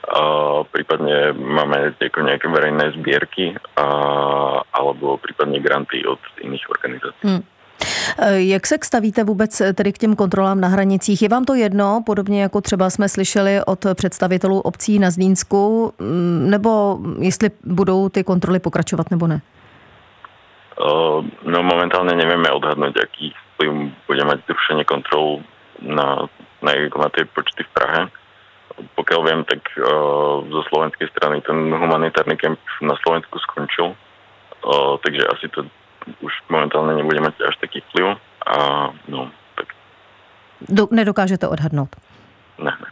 Uh, 0.08 0.64
prípadne 0.72 1.34
máme 1.34 1.98
jako 2.00 2.22
nejaké 2.22 2.48
verejné 2.48 2.94
zbierky 2.96 3.58
uh, 3.58 4.62
alebo 4.72 5.18
prípadne 5.18 5.60
granty 5.60 6.06
od 6.06 6.22
iných 6.40 6.70
organizácií. 6.70 7.26
Hmm. 7.26 7.44
Jak 8.36 8.68
se 8.68 8.78
stavíte 8.84 9.24
vůbec 9.24 9.62
tedy 9.74 9.94
k 9.94 9.98
těm 9.98 10.16
kontrolám 10.16 10.62
na 10.62 10.68
hranicích? 10.68 11.22
Je 11.22 11.30
vám 11.30 11.46
to 11.46 11.56
jedno, 11.56 12.04
podobně 12.06 12.42
jako 12.42 12.62
třeba 12.62 12.90
jsme 12.90 13.10
slyšeli 13.10 13.60
od 13.66 13.86
představitelů 13.94 14.60
obcí 14.60 15.00
na 15.00 15.12
Zlínsku, 15.12 15.94
mm, 16.00 16.50
nebo 16.50 17.00
jestli 17.20 17.50
budou 17.64 18.10
ty 18.10 18.24
kontroly 18.24 18.60
pokračovat 18.60 19.12
nebo 19.12 19.28
ne? 19.28 19.42
No 21.42 21.60
momentálne 21.66 22.14
nevieme 22.14 22.54
odhadnúť, 22.54 23.02
aký 23.02 23.34
vplyv 23.34 23.72
bude 24.06 24.24
mať 24.30 24.46
zrušenie 24.46 24.86
kontrol 24.86 25.42
na, 25.82 26.30
na, 26.62 26.72
na 26.86 27.10
tie 27.10 27.26
počty 27.26 27.66
v 27.66 27.74
Prahe. 27.74 28.02
Pokiaľ 28.94 29.22
viem, 29.26 29.42
tak 29.42 29.66
uh, 29.82 30.46
zo 30.46 30.62
slovenskej 30.70 31.10
strany 31.10 31.42
ten 31.42 31.74
humanitárny 31.74 32.38
kemp 32.38 32.62
na 32.86 32.94
Slovensku 33.02 33.42
skončil, 33.42 33.98
uh, 33.98 35.02
takže 35.02 35.26
asi 35.34 35.50
to 35.50 35.66
už 36.22 36.34
momentálne 36.50 36.96
nebude 36.96 37.20
mať 37.20 37.34
až 37.48 37.56
taký 37.58 37.82
vplyv. 37.90 38.18
A, 38.48 38.56
no, 39.08 39.32
tak. 39.56 39.68
Do, 40.70 40.88
nedokážete 40.92 41.48
odhadnout? 41.48 41.96
Ne, 42.60 42.72
ne. 42.72 42.88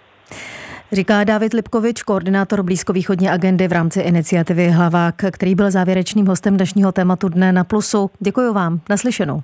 Říká 0.91 1.23
David 1.23 1.53
Lipkovič, 1.53 2.03
koordinátor 2.03 2.63
blízkovýchodní 2.63 3.29
agendy 3.29 3.67
v 3.67 3.71
rámci 3.71 4.01
iniciativy 4.01 4.69
Hlavák, 4.69 5.15
který 5.31 5.55
byl 5.55 5.71
závěrečným 5.71 6.27
hostem 6.27 6.57
dnešního 6.57 6.91
tématu 6.91 7.29
Dne 7.29 7.51
na 7.51 7.63
Plusu. 7.63 8.11
Děkuji 8.19 8.53
vám. 8.53 8.81
Naslyšenou. 8.89 9.43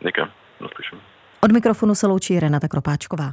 Děkuji. 0.00 0.26
Naslyšenou. 0.60 1.00
Od 1.40 1.52
mikrofonu 1.52 1.94
se 1.94 2.06
loučí 2.06 2.40
Renata 2.40 2.68
Kropáčková. 2.68 3.32